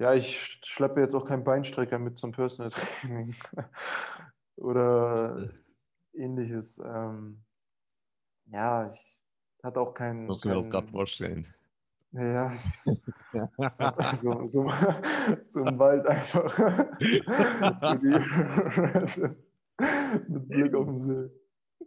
Ja, 0.00 0.14
ich 0.14 0.58
schleppe 0.64 1.02
jetzt 1.02 1.14
auch 1.14 1.26
keinen 1.26 1.44
Beinstrecker 1.44 1.98
mit 1.98 2.16
zum 2.16 2.32
Personal 2.32 2.70
Training 2.70 3.34
oder 4.56 5.50
ähnliches. 6.14 6.78
Ähm, 6.82 7.44
ja, 8.46 8.86
ich 8.86 9.18
hatte 9.62 9.78
auch 9.78 9.92
keinen. 9.92 10.24
Muss 10.24 10.46
mir 10.46 10.54
das 10.54 10.70
gerade 10.70 10.88
vorstellen. 10.88 11.46
Ja, 12.12 12.50
so, 14.14 14.46
so, 14.46 14.72
so 15.42 15.66
im 15.66 15.78
Wald 15.78 16.06
einfach. 16.06 16.58
mit 20.28 20.48
Blick 20.48 20.74
auf 20.74 20.86
den 20.86 21.00
See. 21.02 21.30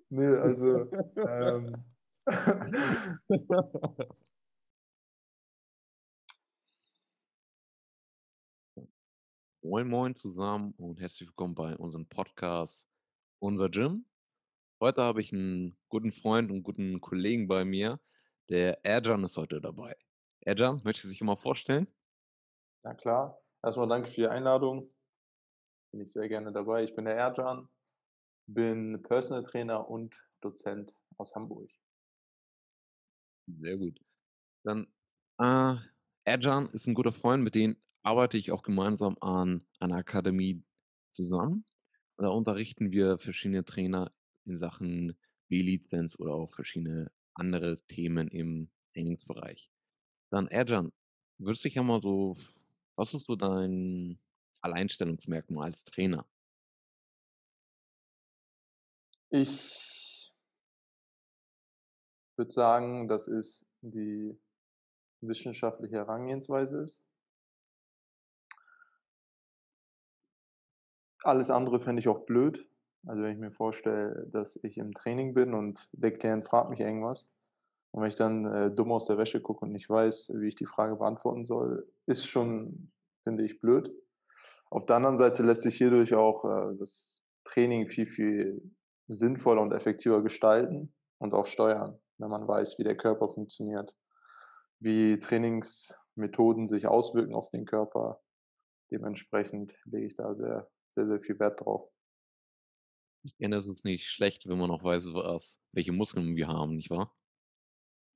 Nee, 0.10 0.36
also. 0.38 0.88
Ähm, 1.18 1.84
Moin 9.66 9.88
Moin 9.88 10.14
zusammen 10.14 10.74
und 10.78 11.00
herzlich 11.00 11.30
willkommen 11.30 11.56
bei 11.56 11.78
unserem 11.78 12.06
Podcast 12.06 12.86
Unser 13.40 13.70
Gym. 13.70 14.06
Heute 14.82 15.02
habe 15.02 15.22
ich 15.22 15.32
einen 15.32 15.78
guten 15.88 16.12
Freund 16.12 16.52
und 16.52 16.64
guten 16.64 17.00
Kollegen 17.00 17.48
bei 17.48 17.64
mir. 17.64 18.02
Der 18.50 18.84
Erjan 18.84 19.24
ist 19.24 19.38
heute 19.38 19.62
dabei. 19.62 19.96
Erjan, 20.42 20.82
möchtest 20.84 21.06
du 21.06 21.10
dich 21.12 21.22
mal 21.22 21.38
vorstellen? 21.38 21.88
Na 22.84 22.94
klar. 22.94 23.40
Erstmal 23.64 23.88
danke 23.88 24.10
für 24.10 24.24
die 24.24 24.28
Einladung. 24.28 24.94
Bin 25.94 26.02
ich 26.02 26.12
sehr 26.12 26.28
gerne 26.28 26.52
dabei. 26.52 26.84
Ich 26.84 26.94
bin 26.94 27.06
der 27.06 27.16
Erjan, 27.16 27.70
bin 28.48 29.02
Personal 29.02 29.44
Trainer 29.44 29.90
und 29.90 30.28
Dozent 30.42 30.94
aus 31.16 31.34
Hamburg. 31.36 31.72
Sehr 33.48 33.78
gut. 33.78 33.98
Dann, 34.66 34.94
äh, 35.40 35.76
Erjan 36.26 36.70
ist 36.74 36.86
ein 36.86 36.96
guter 36.96 37.14
Freund, 37.14 37.46
mit 37.46 37.56
dem 37.56 37.78
arbeite 38.04 38.38
ich 38.38 38.52
auch 38.52 38.64
gemeinsam 38.64 39.18
an 39.22 39.66
einer 39.80 39.96
Akademie 39.96 40.64
zusammen. 41.10 41.66
Da 42.18 42.28
unterrichten 42.28 42.92
wir 42.92 43.18
verschiedene 43.18 43.66
Trainer 43.66 44.12
in 44.46 44.58
Sachen 44.58 45.18
B-Lizenz 45.50 46.16
oder 46.20 46.34
auch 46.34 46.54
verschiedene 46.54 47.12
andere 47.34 47.82
Themen 47.88 48.28
im 48.28 48.70
Trainingsbereich. 48.94 49.72
Dann 50.30 50.48
Erjan, 50.48 50.92
würdest 51.38 51.64
dich 51.64 51.76
ja 51.76 52.00
so, 52.02 52.38
was 52.96 53.14
ist 53.14 53.26
so 53.26 53.36
dein 53.36 54.20
Alleinstellungsmerkmal 54.62 55.66
als 55.66 55.84
Trainer? 55.84 56.28
Ich 59.30 60.32
würde 62.36 62.52
sagen, 62.52 63.08
dass 63.08 63.28
es 63.28 63.66
die 63.82 64.38
wissenschaftliche 65.22 65.96
Herangehensweise 65.96 66.84
ist. 66.84 67.08
Alles 71.24 71.50
andere 71.50 71.80
fände 71.80 72.00
ich 72.00 72.08
auch 72.08 72.26
blöd. 72.26 72.68
Also 73.06 73.24
wenn 73.24 73.32
ich 73.32 73.40
mir 73.40 73.52
vorstelle, 73.52 74.28
dass 74.32 74.58
ich 74.64 74.78
im 74.78 74.94
Training 74.94 75.34
bin 75.34 75.54
und 75.54 75.90
der 75.92 76.12
Klient 76.12 76.46
fragt 76.46 76.70
mich 76.70 76.80
irgendwas 76.80 77.30
und 77.92 78.02
wenn 78.02 78.10
ich 78.10 78.16
dann 78.16 78.46
äh, 78.46 78.72
dumm 78.72 78.92
aus 78.92 79.08
der 79.08 79.18
Wäsche 79.18 79.42
gucke 79.42 79.66
und 79.66 79.72
nicht 79.72 79.90
weiß, 79.90 80.34
wie 80.38 80.48
ich 80.48 80.56
die 80.56 80.66
Frage 80.66 80.96
beantworten 80.96 81.46
soll, 81.46 81.88
ist 82.06 82.26
schon, 82.26 82.92
finde 83.24 83.44
ich, 83.44 83.60
blöd. 83.60 83.94
Auf 84.70 84.86
der 84.86 84.96
anderen 84.96 85.18
Seite 85.18 85.44
lässt 85.44 85.62
sich 85.62 85.76
hierdurch 85.76 86.14
auch 86.14 86.46
äh, 86.46 86.76
das 86.78 87.22
Training 87.44 87.88
viel, 87.88 88.08
viel 88.08 88.72
sinnvoller 89.08 89.62
und 89.62 89.74
effektiver 89.74 90.24
gestalten 90.24 90.94
und 91.20 91.34
auch 91.34 91.46
steuern, 91.46 92.00
wenn 92.18 92.30
man 92.30 92.48
weiß, 92.48 92.80
wie 92.80 92.84
der 92.84 92.98
Körper 92.98 93.30
funktioniert, 93.30 93.96
wie 94.80 95.20
Trainingsmethoden 95.20 96.68
sich 96.68 96.88
auswirken 96.88 97.36
auf 97.36 97.50
den 97.50 97.66
Körper. 97.66 98.22
Dementsprechend 98.92 99.76
lege 99.86 100.08
ich 100.08 100.16
da 100.16 100.34
sehr 100.34 100.70
sehr, 100.94 101.08
sehr 101.08 101.20
viel 101.20 101.40
Wert 101.40 101.62
drauf. 101.62 101.90
Ich 103.24 103.38
kenne 103.38 103.56
es 103.56 103.68
ist 103.68 103.86
nicht 103.86 104.10
schlecht, 104.10 104.48
wenn 104.48 104.58
man 104.58 104.70
noch 104.70 104.84
weiß, 104.84 105.14
was, 105.14 105.62
welche 105.72 105.94
Muskeln 105.94 106.36
wir 106.36 106.48
haben, 106.48 106.76
nicht 106.76 106.90
wahr? 106.90 107.16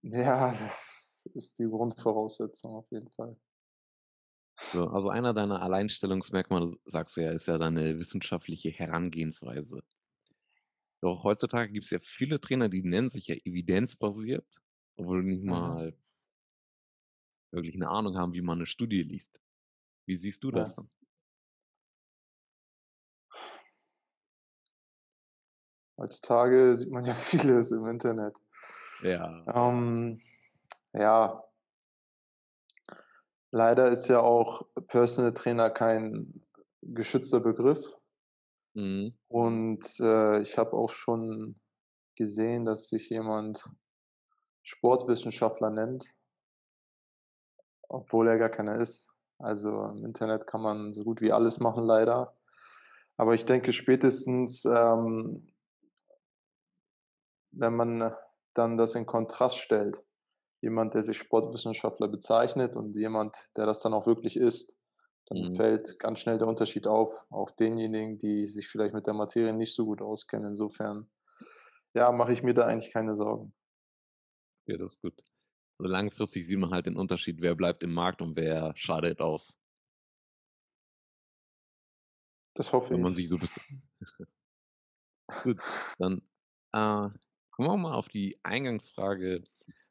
Ja, 0.02 0.52
das 0.52 1.28
ist 1.34 1.58
die 1.60 1.66
Grundvoraussetzung 1.66 2.76
auf 2.76 2.92
jeden 2.92 3.10
Fall. 3.12 3.38
So, 4.60 4.88
also 4.88 5.10
einer 5.10 5.34
deiner 5.34 5.62
Alleinstellungsmerkmale, 5.62 6.78
sagst 6.86 7.16
du 7.16 7.22
ja, 7.22 7.32
ist 7.32 7.48
ja 7.48 7.58
deine 7.58 7.98
wissenschaftliche 8.00 8.70
Herangehensweise. 8.70 9.84
Doch 11.02 11.24
heutzutage 11.24 11.72
gibt 11.72 11.86
es 11.86 11.92
ja 11.92 12.00
viele 12.00 12.42
Trainer, 12.42 12.68
die 12.68 12.84
nennen 12.84 13.10
sich 13.10 13.28
ja 13.28 13.36
evidenzbasiert, 13.36 14.48
obwohl 14.96 15.24
nicht 15.24 15.44
mhm. 15.44 15.50
mal 15.50 15.98
wirklich 17.52 17.76
eine 17.76 17.90
Ahnung 17.90 18.18
haben, 18.18 18.34
wie 18.34 18.42
man 18.42 18.58
eine 18.58 18.66
Studie 18.66 19.04
liest. 19.04 19.42
Wie 20.08 20.16
siehst 20.16 20.44
du 20.44 20.52
das 20.52 20.72
ja. 20.72 20.76
dann? 20.78 20.90
Heutzutage 25.98 26.76
sieht 26.76 26.92
man 26.92 27.06
ja 27.06 27.14
vieles 27.14 27.72
im 27.72 27.88
Internet. 27.88 28.38
Ja. 29.02 29.44
Ähm, 29.54 30.20
ja. 30.94 31.44
Leider 33.52 33.90
ist 33.90 34.08
ja 34.08 34.20
auch 34.20 34.68
Personal 34.88 35.34
Trainer 35.34 35.70
kein 35.70 36.44
geschützter 36.82 37.40
Begriff. 37.40 37.96
Mhm. 38.74 39.18
Und 39.28 40.00
äh, 40.00 40.42
ich 40.42 40.58
habe 40.58 40.74
auch 40.74 40.90
schon 40.90 41.60
gesehen, 42.16 42.66
dass 42.66 42.90
sich 42.90 43.10
jemand 43.10 43.70
Sportwissenschaftler 44.64 45.70
nennt, 45.70 46.14
obwohl 47.88 48.28
er 48.28 48.38
gar 48.38 48.50
keiner 48.50 48.80
ist. 48.80 49.14
Also 49.40 49.86
im 49.86 50.04
Internet 50.04 50.48
kann 50.48 50.62
man 50.62 50.94
so 50.94 51.04
gut 51.04 51.22
wie 51.22 51.32
alles 51.32 51.60
machen, 51.60 51.86
leider. 51.86 52.36
Aber 53.18 53.34
ich 53.34 53.46
denke, 53.46 53.72
spätestens 53.72 54.66
ähm, 54.66 55.48
wenn 57.52 57.76
man 57.76 58.14
dann 58.54 58.78
das 58.78 58.96
in 58.96 59.06
Kontrast 59.06 59.58
stellt, 59.58 60.04
jemand, 60.62 60.94
der 60.94 61.04
sich 61.04 61.18
Sportwissenschaftler 61.18 62.08
bezeichnet 62.08 62.76
und 62.76 62.96
jemand, 62.96 63.36
der 63.56 63.66
das 63.66 63.82
dann 63.82 63.94
auch 63.94 64.08
wirklich 64.08 64.38
ist, 64.38 64.74
dann 65.28 65.50
mhm. 65.50 65.56
fällt 65.56 66.00
ganz 66.00 66.20
schnell 66.20 66.38
der 66.38 66.48
Unterschied 66.48 66.88
auf, 66.88 67.26
auch 67.30 67.52
denjenigen, 67.52 68.18
die 68.18 68.46
sich 68.46 68.68
vielleicht 68.68 68.94
mit 68.94 69.08
der 69.08 69.14
Materie 69.14 69.54
nicht 69.54 69.76
so 69.76 69.86
gut 69.86 70.02
auskennen. 70.02 70.50
Insofern, 70.50 71.10
ja, 71.94 72.12
mache 72.12 72.32
ich 72.32 72.44
mir 72.44 72.54
da 72.54 72.66
eigentlich 72.66 72.94
keine 72.94 73.16
Sorgen. 73.16 73.54
Ja, 74.68 74.78
das 74.78 74.94
ist 74.94 75.02
gut. 75.02 75.22
Also 75.80 75.92
langfristig 75.92 76.48
sieht 76.48 76.58
man 76.58 76.72
halt 76.72 76.88
den 76.88 76.96
Unterschied, 76.96 77.42
wer 77.42 77.56
bleibt 77.56 77.84
im 77.84 77.94
Markt 77.94 78.22
und 78.22 78.36
wer 78.36 78.74
schadet 78.76 79.22
aus. 79.22 79.60
Das 82.56 82.74
hoffe 82.74 82.90
Wenn 82.90 82.98
ich. 82.98 83.04
man 83.04 83.14
sich 83.14 83.30
so 83.30 83.36
ein 83.36 83.42
bisschen. 83.42 83.84
gut, 85.44 85.62
dann 86.00 86.22
äh, 86.74 87.10
Kommen 87.58 87.70
wir 87.70 87.78
mal 87.78 87.96
auf 87.96 88.08
die 88.08 88.40
Eingangsfrage 88.44 89.44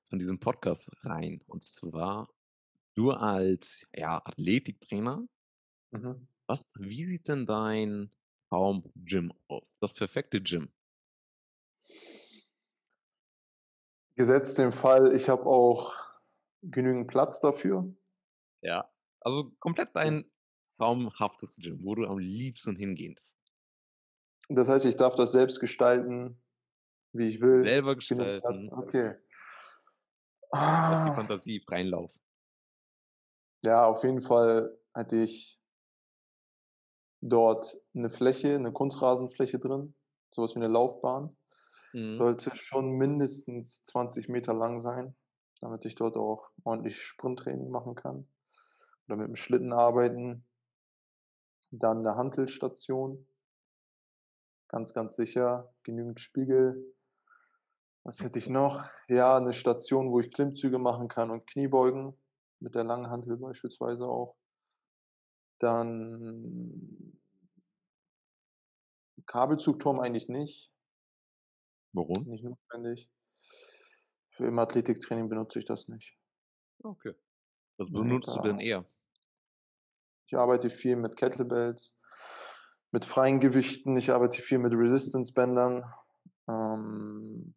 von 0.08 0.20
diesem 0.20 0.38
Podcast 0.38 0.88
rein. 1.02 1.42
Und 1.48 1.64
zwar, 1.64 2.32
du 2.94 3.10
als 3.10 3.84
ja, 3.92 4.24
Athletiktrainer, 4.24 5.26
mhm. 5.90 6.28
was, 6.46 6.64
wie 6.78 7.06
sieht 7.06 7.26
denn 7.26 7.44
dein 7.44 8.12
Traum-Gym 8.50 9.32
aus? 9.48 9.76
Das 9.80 9.94
perfekte 9.94 10.40
Gym? 10.40 10.72
Gesetzt 14.14 14.58
den 14.58 14.70
Fall, 14.70 15.12
ich 15.12 15.28
habe 15.28 15.46
auch 15.46 15.92
genügend 16.62 17.08
Platz 17.08 17.40
dafür. 17.40 17.92
Ja, 18.60 18.88
also 19.18 19.50
komplett 19.58 19.90
dein 19.96 20.30
traumhaftes 20.76 21.56
Gym, 21.56 21.80
wo 21.82 21.96
du 21.96 22.06
am 22.06 22.18
liebsten 22.18 22.76
hingehst. 22.76 23.36
Das 24.48 24.68
heißt, 24.68 24.86
ich 24.86 24.94
darf 24.94 25.16
das 25.16 25.32
selbst 25.32 25.58
gestalten, 25.58 26.40
wie 27.18 27.28
ich 27.28 27.40
will. 27.40 27.62
Selber 27.62 27.94
gestalten. 27.94 28.70
Okay. 28.72 29.14
Lass 30.52 31.04
die 31.04 31.10
ah. 31.10 31.14
Fantasie 31.14 31.60
freien 31.60 31.88
Lauf. 31.88 32.12
Ja, 33.64 33.84
auf 33.84 34.04
jeden 34.04 34.22
Fall 34.22 34.76
hatte 34.94 35.16
ich 35.16 35.60
dort 37.20 37.76
eine 37.94 38.10
Fläche, 38.10 38.54
eine 38.54 38.72
Kunstrasenfläche 38.72 39.58
drin, 39.58 39.94
sowas 40.30 40.54
wie 40.54 40.60
eine 40.60 40.68
Laufbahn. 40.68 41.36
Mhm. 41.92 42.14
Sollte 42.14 42.54
schon 42.54 42.92
mindestens 42.92 43.82
20 43.84 44.28
Meter 44.28 44.54
lang 44.54 44.78
sein, 44.78 45.16
damit 45.60 45.84
ich 45.84 45.94
dort 45.94 46.16
auch 46.16 46.50
ordentlich 46.64 47.00
Sprinttraining 47.02 47.70
machen 47.70 47.94
kann. 47.94 48.28
Oder 49.06 49.16
mit 49.16 49.28
dem 49.28 49.36
Schlitten 49.36 49.72
arbeiten. 49.72 50.46
Dann 51.70 51.98
eine 51.98 52.16
Hantelstation. 52.16 53.26
Ganz, 54.68 54.94
ganz 54.94 55.16
sicher. 55.16 55.74
Genügend 55.82 56.20
Spiegel, 56.20 56.95
was 58.06 58.20
hätte 58.20 58.38
ich 58.38 58.48
noch? 58.48 58.84
Ja, 59.08 59.36
eine 59.36 59.52
Station, 59.52 60.12
wo 60.12 60.20
ich 60.20 60.30
Klimmzüge 60.30 60.78
machen 60.78 61.08
kann 61.08 61.32
und 61.32 61.44
Kniebeugen. 61.48 62.16
Mit 62.60 62.76
der 62.76 62.84
langen 62.84 63.10
Hantel 63.10 63.36
beispielsweise 63.36 64.06
auch. 64.06 64.36
Dann 65.58 67.20
Kabelzugturm 69.26 69.98
eigentlich 69.98 70.28
nicht. 70.28 70.72
Warum? 71.92 72.22
Nicht 72.28 72.44
notwendig. 72.44 73.10
Für 74.30 74.46
im 74.46 74.58
Athletiktraining 74.58 75.28
benutze 75.28 75.58
ich 75.58 75.64
das 75.64 75.88
nicht. 75.88 76.16
Okay. 76.84 77.12
Was 77.76 77.90
benutzt 77.90 78.28
ja, 78.28 78.36
du 78.36 78.42
denn 78.42 78.60
eher? 78.60 78.86
Ich 80.26 80.36
arbeite 80.36 80.70
viel 80.70 80.94
mit 80.94 81.16
Kettlebells, 81.16 81.98
mit 82.92 83.04
freien 83.04 83.40
Gewichten, 83.40 83.96
ich 83.96 84.12
arbeite 84.12 84.40
viel 84.40 84.58
mit 84.58 84.72
Resistance-Bändern, 84.72 85.92
ähm 86.48 87.54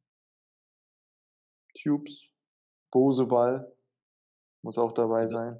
Tubes, 1.82 2.30
Bose-Ball 2.92 3.72
muss 4.64 4.78
auch 4.80 4.94
dabei 4.94 5.28
sein. 5.28 5.60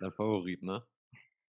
Dein 0.00 0.12
Favorit, 0.12 0.62
ne? 0.62 0.86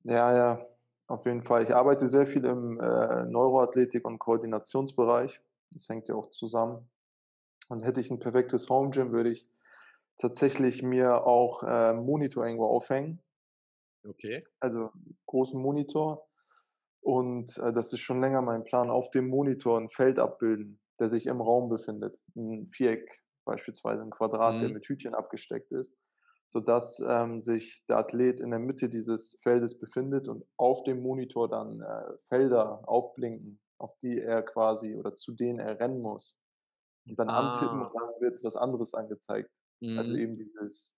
Ja, 0.05 0.35
ja, 0.37 0.67
auf 1.09 1.27
jeden 1.27 1.43
Fall. 1.43 1.63
Ich 1.63 1.75
arbeite 1.75 2.09
sehr 2.09 2.27
viel 2.27 2.45
im, 2.45 2.81
äh, 2.81 3.25
Neuroathletik 3.27 4.05
und 4.05 4.19
Koordinationsbereich. 4.19 5.41
Das 5.71 5.89
hängt 5.89 6.09
ja 6.09 6.15
auch 6.17 6.31
zusammen. 6.31 6.91
Und 7.69 7.85
hätte 7.85 8.01
ich 8.01 8.11
'n 8.11 8.21
perfektes 8.21 8.69
Home 8.71 8.91
Gym, 8.91 9.13
würde 9.13 9.31
ich 9.31 9.49
tatsächlich 10.19 10.83
mir 10.83 11.27
auch, 11.27 11.63
äh, 11.65 11.95
Monitor 11.95 12.47
irgendwo 12.47 12.67
aufhängen. 12.67 13.23
Okay. 14.05 14.43
Also, 14.63 14.91
großen 15.27 15.61
Monitor. 15.61 16.29
Und, 17.03 17.59
äh, 17.59 17.73
das 17.73 17.93
ist 17.93 18.01
schon 18.01 18.21
länger 18.21 18.43
mein 18.43 18.65
Plan, 18.65 18.91
auf 18.91 19.11
dem 19.11 19.29
Monitor 19.29 19.79
'n 19.81 19.91
Feld 19.91 20.19
abbilden, 20.21 20.81
der 21.01 21.09
sich 21.09 21.27
im 21.27 21.41
Raum 21.41 21.69
befindet. 21.69 22.19
'N 22.37 22.67
Viereck 22.69 23.23
beispielsweise, 23.45 24.03
'n 24.03 24.11
Quadrat, 24.11 24.63
der 24.63 24.69
Mhm. 24.69 24.73
mit 24.73 24.87
Hütchen 24.89 25.15
abgesteckt 25.15 25.73
ist, 25.73 25.95
sodass, 26.49 27.01
ähm, 27.07 27.41
sich 27.41 27.85
der 27.89 27.99
Athlet 27.99 28.41
in 28.41 28.51
der 28.51 28.61
Mitte 28.61 28.89
dieses 28.91 29.39
Feldes 29.43 29.79
befindet 29.81 30.29
und 30.29 30.45
auf 30.59 30.85
dem 30.85 31.03
Monitor 31.03 31.49
dann, 31.49 31.81
äh, 31.83 32.05
Felder 32.29 32.83
aufblinken, 32.89 33.61
auf 33.79 33.97
die 34.03 34.21
er 34.21 34.43
quasi 34.43 34.97
oder 34.97 35.15
zu 35.17 35.33
denen 35.35 35.59
er 35.61 35.81
rennen 35.81 36.01
muss. 36.03 36.39
Und 37.09 37.19
dann 37.21 37.31
antippen 37.33 37.81
Ah. 37.81 37.87
und 37.87 37.93
dann 37.95 38.11
wird 38.21 38.45
was 38.45 38.57
anderes 38.57 38.95
angezeigt. 38.95 39.51
Also, 39.97 40.15
Mhm. 40.15 40.17
eben 40.17 40.37
dieses, 40.37 40.97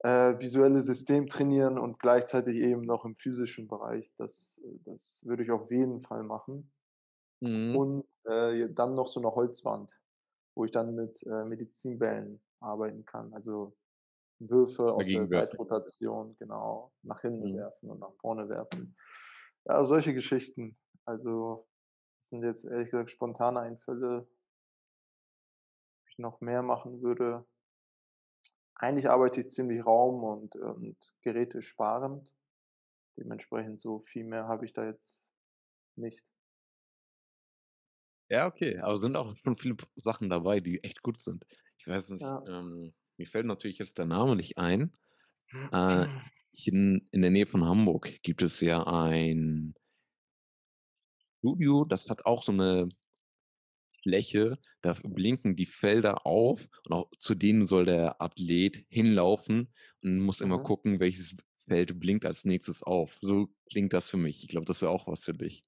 äh, 0.00 0.38
visuelle 0.40 0.80
System 0.82 1.26
trainieren 1.28 1.78
und 1.78 1.98
gleichzeitig 1.98 2.56
eben 2.56 2.82
noch 2.82 3.04
im 3.06 3.16
physischen 3.16 3.66
Bereich. 3.68 4.12
Das 4.18 4.60
äh, 4.64 4.78
das 4.84 5.22
würde 5.26 5.42
ich 5.44 5.50
auf 5.50 5.70
jeden 5.70 6.02
Fall 6.02 6.22
machen. 6.22 6.72
Mhm. 7.42 7.86
Und, 7.86 8.04
äh, 8.24 8.68
dann 8.72 8.94
noch 8.94 9.08
so 9.08 9.20
'ne 9.20 9.30
Holzwand, 9.34 10.00
wo 10.56 10.64
ich 10.64 10.72
dann 10.72 10.94
mit, 10.96 11.22
äh, 11.24 11.44
Medizinbällen 11.44 12.42
arbeiten 12.60 13.04
kann. 13.04 13.32
Also, 13.34 13.76
Würfe 14.40 14.92
aus 14.92 15.06
der. 15.08 15.26
Seitrotation, 15.26 16.36
genau, 16.38 16.92
nach 17.02 17.22
hinten 17.22 17.54
Mhm. 17.54 17.58
werfen 17.58 17.90
und 17.90 18.00
nach 18.00 18.14
vorne 18.20 18.48
werfen. 18.48 18.96
Ja, 19.66 19.84
solche 19.84 20.14
Geschichten. 20.14 20.78
Also, 21.06 21.68
das 22.20 22.30
sind 22.30 22.42
jetzt 22.44 22.64
ehrlich 22.64 22.90
gesagt 22.90 23.10
spontane 23.10 23.60
Einfälle. 23.60 24.28
Ob 26.02 26.08
ich 26.10 26.18
noch 26.18 26.40
mehr 26.40 26.62
machen 26.62 27.02
würde? 27.02 27.46
Eigentlich 28.74 29.08
arbeite 29.08 29.40
ich 29.40 29.48
ziemlich 29.50 29.84
raum 29.86 30.22
und 30.24 30.56
und 30.56 30.96
gerätesparend. 31.22 32.32
Dementsprechend 33.18 33.80
so 33.80 34.00
viel 34.00 34.24
mehr 34.24 34.48
habe 34.48 34.66
ich 34.66 34.74
da 34.74 34.84
jetzt 34.84 35.32
nicht. 35.96 36.30
Ja, 38.30 38.46
okay, 38.46 38.78
aber 38.78 38.96
sind 38.96 39.14
auch 39.16 39.36
schon 39.36 39.56
viele 39.56 39.76
Sachen 39.94 40.28
dabei, 40.28 40.58
die 40.60 40.82
echt 40.82 41.02
gut 41.02 41.22
sind. 41.22 41.46
Ich 41.78 41.86
weiß 41.86 42.10
nicht, 42.10 42.20
Ja. 42.20 42.46
ähm, 42.46 42.92
mir 43.16 43.26
fällt 43.28 43.46
natürlich 43.46 43.78
jetzt 43.78 43.98
der 43.98 44.06
Name 44.06 44.34
nicht 44.34 44.58
ein. 44.58 44.96
Äh, 45.72 46.08
hier 46.52 46.74
in 46.74 47.08
in 47.12 47.22
der 47.22 47.30
Nähe 47.32 47.46
von 47.46 47.64
Hamburg 47.66 48.22
gibt 48.22 48.42
es 48.42 48.60
ja 48.60 48.84
ein 48.86 49.74
Studio, 51.42 51.84
das 51.84 52.08
hat 52.10 52.24
auch 52.26 52.42
so 52.42 52.52
'ne 52.52 52.88
Fläche, 54.02 54.58
da 54.82 54.94
blinken 55.02 55.56
die 55.56 55.66
Felder 55.66 56.26
auf 56.26 56.68
und 56.84 56.92
auch 56.92 57.10
zu 57.18 57.34
denen 57.34 57.66
soll 57.66 57.84
der 57.86 58.20
Athlet 58.22 58.84
hinlaufen 58.88 59.72
und 60.02 60.20
muss 60.20 60.40
immer 60.40 60.58
Mhm. 60.58 60.60
gucken, 60.60 61.00
welches 61.00 61.36
Feld 61.68 61.98
blinkt 61.98 62.24
als 62.24 62.44
Nächstes 62.44 62.82
auf. 62.82 63.18
So 63.20 63.48
klingt 63.70 63.92
das 63.92 64.08
für 64.08 64.16
mich. 64.16 64.42
Ich 64.44 64.48
glaube, 64.48 64.66
das 64.66 64.80
wäre 64.82 64.92
auch 64.92 65.06
was 65.08 65.24
für 65.24 65.34
dich. 65.34 65.62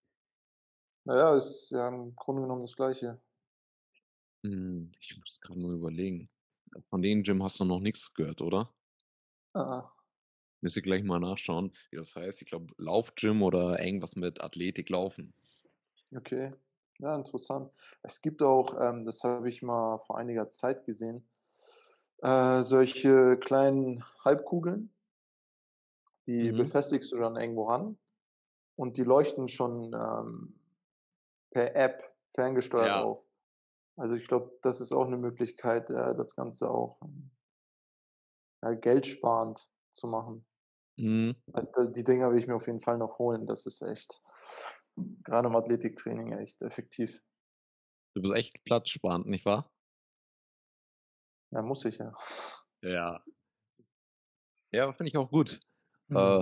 Na 1.09 1.17
ja, 1.17 1.35
ist 1.37 1.71
ja 1.71 1.89
im 1.89 2.15
Grunde 2.17 2.43
genommen 2.43 2.61
das 2.61 2.77
Gleiche. 2.77 3.19
Hm, 4.45 4.93
ich 5.01 5.17
muss 5.17 5.41
grad 5.41 5.57
nur 5.57 5.73
überlegen. 5.73 6.29
Von 6.91 7.01
dem 7.01 7.23
Gym 7.23 7.43
hast 7.43 7.59
du 7.61 7.65
noch 7.65 7.81
nix 7.81 8.13
gehört, 8.13 8.43
oder? 8.43 8.75
Ah. 9.55 9.93
Müsste 10.61 10.83
gleich 10.83 11.03
mal 11.03 11.19
nachschauen, 11.19 11.73
wie 11.91 11.97
das 11.97 12.15
heißt. 12.15 12.43
Ich 12.43 12.49
glaube, 12.49 12.75
Lauf-Gym 12.77 13.43
oder 13.43 13.83
irgendwas 13.83 14.17
mit 14.17 14.43
Athletik, 14.43 14.91
Laufen. 14.91 15.33
Okay, 16.15 16.51
ja, 16.99 17.15
interessant. 17.17 17.73
Es 18.03 18.21
gibt 18.21 18.43
auch, 18.43 18.79
ähm, 18.79 19.07
das 19.07 19.25
habe 19.25 19.49
ich 19.49 19.63
mal 19.63 19.99
vor 20.01 20.19
einiger 20.19 20.47
Zeit 20.49 20.85
gesehen, 20.85 21.27
äh, 22.23 22.63
solche 22.63 23.39
kleinen 23.39 24.05
Halbkugeln 24.25 24.91
die 26.29 26.53
Mhm. 26.53 26.59
befestigst 26.59 27.11
du 27.11 27.17
dann 27.17 27.37
irgendwo 27.37 27.65
ran 27.65 27.99
und 28.77 28.97
die 28.99 29.03
leuchten 29.05 29.49
schon, 29.49 29.93
ähm, 29.95 30.55
per 31.53 31.75
App 31.77 32.03
ferngesteuert 32.35 32.95
Ja. 32.95 32.99
auf. 32.99 33.25
Also, 33.97 34.17
ich 34.17 34.29
glaube, 34.29 34.59
das 34.63 34.81
ist 34.83 34.93
auch 34.93 35.07
'ne 35.09 35.19
Möglichkeit, 35.19 35.91
äh, 35.91 36.15
das 36.17 36.37
Ganze 36.37 36.71
auch, 36.71 37.01
hm 37.03 37.31
ja, 38.63 38.73
geldsparend 38.75 39.69
zu 39.93 40.07
machen. 40.09 40.45
Mhm. 40.99 41.39
Äh, 41.55 41.63
die 41.95 42.05
Dinger 42.05 42.31
will 42.31 42.39
ich 42.39 42.47
mir 42.47 42.57
auf 42.57 42.67
jeden 42.67 42.81
Fall 42.81 42.99
noch 42.99 43.19
holen. 43.19 43.47
Das 43.47 43.67
ist 43.67 43.83
echt 43.83 44.23
grade 45.25 45.49
im 45.49 45.57
Athletiktraining 45.57 46.33
echt 46.33 46.63
effektiv. 46.63 47.23
Du 48.17 48.23
bist 48.23 48.35
echt 48.35 48.65
platzsparend, 48.65 49.27
nicht 49.27 49.45
wahr? 49.45 49.71
Ja, 51.53 51.63
muss 51.63 51.85
ich 51.85 51.99
ja. 51.99 52.13
Ja. 52.83 53.23
Ja, 54.73 54.93
finde 54.93 55.09
ich 55.09 55.17
auch 55.17 55.31
gut. 55.31 55.61
Mhm. 56.11 56.39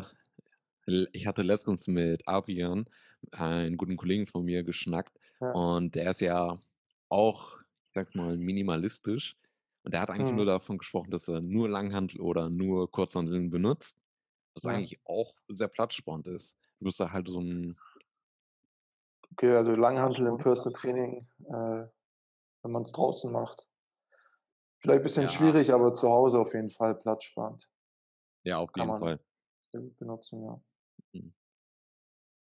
Äh, 0.77 1.07
ich 1.13 1.27
hatte 1.27 1.43
letztens 1.43 1.89
mit 1.89 2.23
Adrian, 2.29 2.87
einen 3.33 3.77
guten 3.77 3.97
Kollegen 3.97 4.27
von 4.27 4.45
mir, 4.45 4.65
geschnackt 4.65 5.19
Ja. 5.41 5.57
und 5.57 5.95
der 5.95 6.11
ist 6.13 6.21
ja 6.21 6.59
auch, 7.09 7.59
ich 7.61 7.95
sage 7.95 8.11
mal, 8.19 8.37
minimalistisch 8.37 9.37
und 9.85 9.93
der 9.95 10.01
hat 10.01 10.11
eigentlich 10.11 10.33
nur 10.33 10.45
Mhm. 10.45 10.47
davon 10.47 10.79
gesprochen, 10.79 11.11
dass 11.11 11.29
er 11.29 11.41
nur 11.41 11.69
Langhantel 11.69 12.21
oder 12.21 12.51
nur 12.51 12.91
Kurzhanteln 12.91 13.51
benutzt, 13.51 13.99
was 14.55 14.65
Ja. 14.65 14.67
eigentlich 14.67 15.01
auch 15.05 15.35
sehr 15.49 15.69
platzsparend 15.69 16.29
ist. 16.29 16.57
Du 16.81 16.87
bist 16.87 17.01
da 17.01 17.13
halt 17.13 17.29
so 17.29 17.41
'n 17.41 17.77
Okay, 19.33 19.55
also 19.57 19.73
Ja, 19.95 20.07
Langhantel 20.13 20.27
im. 20.27 20.37
Personal 20.39 20.73
Training, 20.73 21.27
äh, 21.47 21.87
wenn 22.63 22.73
man's 22.73 22.93
draußen 22.93 23.33
macht. 23.33 23.67
Vielleicht 24.83 25.03
bisschen 25.05 25.29
Ja. 25.29 25.31
schwierig, 25.31 25.73
aber 25.73 25.95
zu 25.95 26.09
Hause 26.11 26.39
auf 26.39 26.53
jeden 26.53 26.69
Fall 26.71 26.95
platzsparend. 26.97 27.69
Ja, 28.45 28.59
auf 28.59 28.71
Kann 28.75 28.87
jeden 28.87 28.93
man 28.93 29.01
Fall. 29.01 29.19
benutzen, 29.99 30.43
ja. 30.45 30.61
Mhm. 31.15 31.33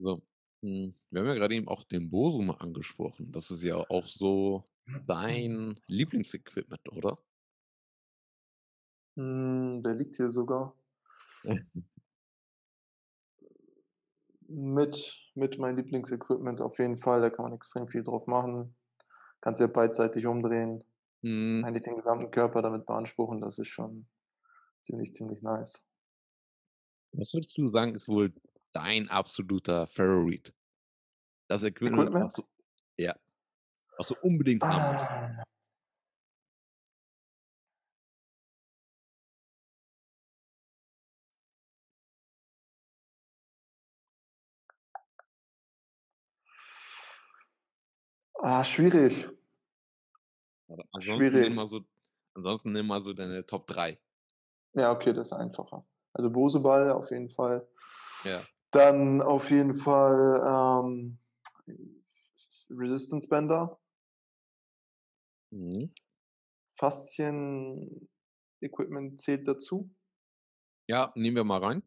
So, 0.01 0.23
hm, 0.63 0.95
wir 1.11 1.21
haben 1.21 1.29
ja 1.29 1.35
grade 1.35 1.55
eben 1.55 1.69
auch 1.69 1.85
den 1.85 2.11
Bosu 2.11 2.43
mal 2.43 2.55
angesprochen. 2.59 3.33
Das 3.33 3.51
ist 3.51 3.63
ja 3.63 3.77
auch 3.77 4.07
so 4.07 4.65
dein 5.07 5.81
Lieblingsequipment, 5.87 6.89
oder? 6.93 7.19
Hm, 9.17 9.83
der 9.85 9.95
liegt 9.95 10.17
hier 10.17 10.31
sogar. 10.33 10.75
Mit 14.49 15.15
mit 15.35 15.59
mein 15.59 15.77
Lieblingsequipment 15.77 16.61
auf 16.61 16.79
jeden 16.79 16.99
Fall, 16.99 17.23
da 17.23 17.31
kann 17.31 17.45
man 17.45 17.55
extrem 17.55 17.89
viel 17.89 18.03
drauf 18.03 18.27
machen. 18.27 18.77
Kannst 19.41 19.61
ja 19.61 19.69
beidseitig 19.69 20.27
umdrehen, 20.27 20.85
Mhm. 21.23 21.65
eigentlich 21.65 21.85
den 21.85 21.97
gesamten 21.97 22.31
Körper 22.33 22.63
damit 22.63 22.87
beanspruchen, 22.87 23.41
das 23.41 23.59
ist 23.59 23.69
schon 23.69 24.09
ziemlich, 24.83 25.15
ziemlich 25.15 25.43
nice. 25.43 25.89
Was 27.13 27.35
würdest 27.35 27.57
du 27.59 27.67
sagen, 27.67 27.95
ist 27.95 28.09
wohl 28.09 28.33
dein 28.73 29.09
absoluter 29.09 29.87
Favorit? 29.87 30.55
Das 31.49 31.63
Equipment, 31.63 32.13
was 32.13 32.35
du 32.35 32.43
ja, 32.97 33.17
was 33.97 34.09
du 34.09 34.15
unbedingt 34.23 34.63
haben 34.63 34.93
musst? 34.93 35.11
Ah. 35.11 35.45
Ah, 48.43 48.65
schwierig. 48.65 49.29
Aber 50.69 50.85
ansonsten 50.93 51.19
nimm 51.19 51.29
Schwierig. 51.29 51.55
mal 51.55 51.67
so 51.67 51.85
ansonsten 52.35 52.73
nimm 52.73 52.87
mal 52.87 53.03
so 53.03 53.13
deine 53.13 53.45
Top 53.45 53.67
3. 53.67 53.99
Ja, 54.75 54.93
okay, 54.93 55.13
das 55.13 55.29
ist 55.29 55.33
einfacher. 55.33 55.85
Also, 56.13 56.31
Bose-Ball 56.31 56.91
auf 56.93 57.11
jeden 57.11 57.29
Fall. 57.29 57.67
Ja. 58.25 58.43
Dann 58.71 59.21
auf 59.21 59.51
jeden 59.51 59.75
Fall, 59.75 60.45
ähm, 60.47 61.19
Resistance-Bänder. 62.71 63.81
Mhm. 65.51 65.93
Faszien-Equipment 66.77 69.21
zählt 69.21 69.49
dazu. 69.49 69.91
Ja, 70.89 71.13
nehmen 71.15 71.37
wir 71.37 71.45
mal 71.45 71.63
rein. 71.63 71.83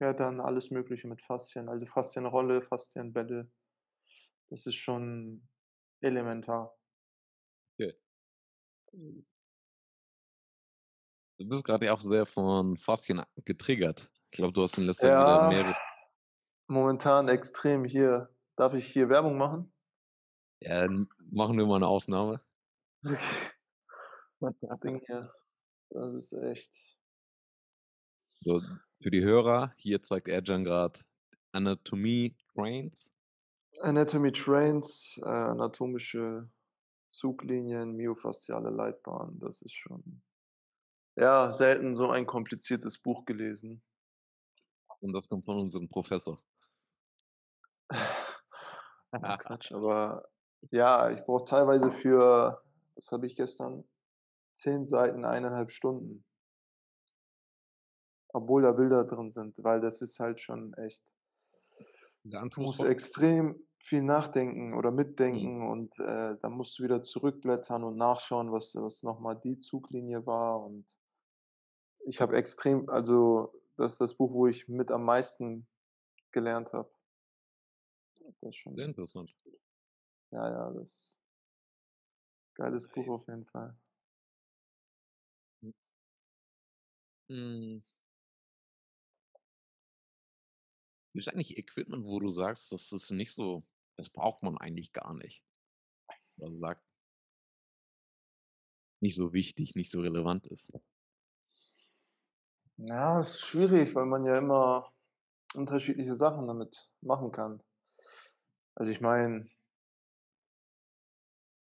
Ja, 0.00 0.12
dann 0.12 0.40
alles 0.40 0.70
Mögliche 0.70 1.08
mit 1.08 1.22
Faszien, 1.22 1.68
also 1.68 1.86
Faszienrolle, 1.86 2.62
Faszienbälle. 2.62 3.50
Das 4.50 4.66
ist 4.66 4.76
schon 4.76 5.48
elementar. 6.00 6.76
Okay. 7.78 7.94
Du 11.38 11.48
bist 11.48 11.64
grade 11.64 11.86
ja 11.86 11.94
auch 11.94 12.00
sehr 12.00 12.26
von 12.26 12.76
Faszien 12.76 13.20
a 13.20 13.26
getriggert. 14.32 14.36
glaube, 14.36 14.52
du 14.52 14.62
hast 14.62 14.78
in 14.78 14.84
letzter 14.84 15.10
Zeit 15.10 15.18
wieder 15.18 15.40
Ja, 15.40 15.40
mehrere 15.40 15.74
momentan 16.68 17.28
extrem 17.28 17.84
hier. 17.84 18.30
Darf 18.56 18.74
ich 18.74 18.86
hier 18.86 19.08
Werbung 19.08 19.36
machen? 19.38 19.72
Ja, 20.62 20.86
machen 21.30 21.56
wir 21.58 21.66
mal 21.66 21.78
'ne 21.80 21.86
Ausnahme. 21.86 22.40
Das 24.62 24.80
Ding 24.80 25.00
hier, 25.06 25.32
das 25.90 26.14
ist 26.14 26.32
echt 26.34 26.98
So, 28.44 28.62
für 29.02 29.10
die 29.10 29.22
Hörer, 29.22 29.72
hier 29.76 30.02
zeigt 30.02 30.28
Ercan 30.28 30.64
grad 30.64 31.04
Anatomie 31.52 32.34
Trains. 32.54 33.10
Anatomy 33.80 34.32
Trains, 34.32 35.18
äh, 35.22 35.28
anatomische 35.28 36.50
Zuglinien, 37.08 37.96
myofasziale 37.96 38.70
Leitbahn. 38.70 39.38
Das 39.40 39.62
ist 39.62 39.74
schon 39.74 40.22
ja, 41.18 41.50
selten 41.50 41.94
so 41.94 42.10
ein 42.10 42.26
kompliziertes 42.26 42.98
Buch 43.02 43.24
gelesen. 43.26 43.82
Und 45.06 45.12
das 45.12 45.28
kommt 45.28 45.44
von 45.44 45.60
unserem 45.60 45.88
Professor. 45.88 46.42
Ja, 49.22 49.36
Quatsch, 49.38 49.70
aber 49.70 50.28
ja, 50.72 51.10
ich 51.10 51.24
brauche 51.24 51.44
teilweise 51.44 51.92
für 51.92 52.60
was 52.96 53.12
habe 53.12 53.26
ich 53.26 53.36
gestern? 53.36 53.84
10 54.52 54.84
Seiten 54.84 55.24
1,5 55.24 55.70
Stunden. 55.70 56.24
Obwohl 58.32 58.62
da 58.62 58.72
Bilder 58.72 59.04
drin 59.04 59.30
sind, 59.30 59.62
weil 59.62 59.80
das 59.80 60.02
ist 60.02 60.18
halt 60.18 60.40
schon 60.40 60.74
echt 60.74 61.12
Der 62.24 62.42
du 62.48 62.60
musst 62.62 62.82
extrem 62.82 63.64
viel 63.78 64.02
nachdenken 64.02 64.74
oder 64.74 64.90
Mhm. 64.90 64.96
mitdenken 64.96 65.68
und, 65.70 65.96
äh, 66.00 66.36
dann 66.42 66.52
musst 66.52 66.76
du 66.78 66.82
wieder 66.82 67.00
zurückblättern 67.02 67.84
und 67.84 67.96
nachschauen, 67.96 68.50
was 68.50 68.74
was 68.74 69.04
noch 69.04 69.20
mal 69.20 69.34
die 69.34 69.58
Zuglinie 69.58 70.26
war 70.26 70.64
und 70.64 70.98
ich 72.06 72.20
habe 72.20 72.36
extrem 72.36 72.88
also, 72.88 73.52
das 73.76 73.92
ist 73.92 74.00
das 74.00 74.14
Buch, 74.14 74.32
wo 74.32 74.46
ich 74.46 74.68
mit 74.68 74.90
am 74.90 75.04
meisten 75.04 75.66
gelernt 76.32 76.72
habe. 76.72 76.90
Das 78.20 78.28
ist 78.34 78.40
Sehr 78.40 78.52
schon 78.52 78.78
interessant. 78.78 79.34
ja, 80.32 80.48
ja, 80.50 80.72
das 80.72 81.16
geiles 82.54 82.88
Buch 82.88 83.08
auf 83.08 83.28
jeden 83.28 83.46
Fall. 83.46 83.76
Hm. 85.62 85.74
Hm. 87.28 87.82
Gibt's 91.12 91.28
eigentlich 91.28 91.56
Equipment, 91.56 92.04
wo 92.04 92.20
du 92.20 92.30
sagst, 92.30 92.72
das 92.72 92.92
ist 92.92 93.10
nicht 93.10 93.32
so 93.32 93.64
das 93.96 94.10
braucht 94.10 94.42
man 94.42 94.58
eigentlich 94.58 94.92
gar 94.92 95.14
nicht? 95.14 95.42
Also 96.38 96.58
sagt 96.58 96.84
nicht 99.00 99.14
so 99.14 99.32
wichtig, 99.32 99.74
nicht 99.74 99.90
so 99.90 100.00
relevant 100.00 100.46
ist? 100.46 100.72
Ja, 102.78 103.20
ist 103.20 103.40
schwierig, 103.40 103.94
weil 103.94 104.04
man 104.06 104.24
ja 104.26 104.36
immer 104.36 104.92
unterschiedliche 105.54 106.14
Sachen 106.14 106.46
damit 106.48 106.92
machen 107.02 107.32
kann. 107.32 107.62
Also, 108.76 108.90
ich 108.92 109.00
meine 109.00 109.46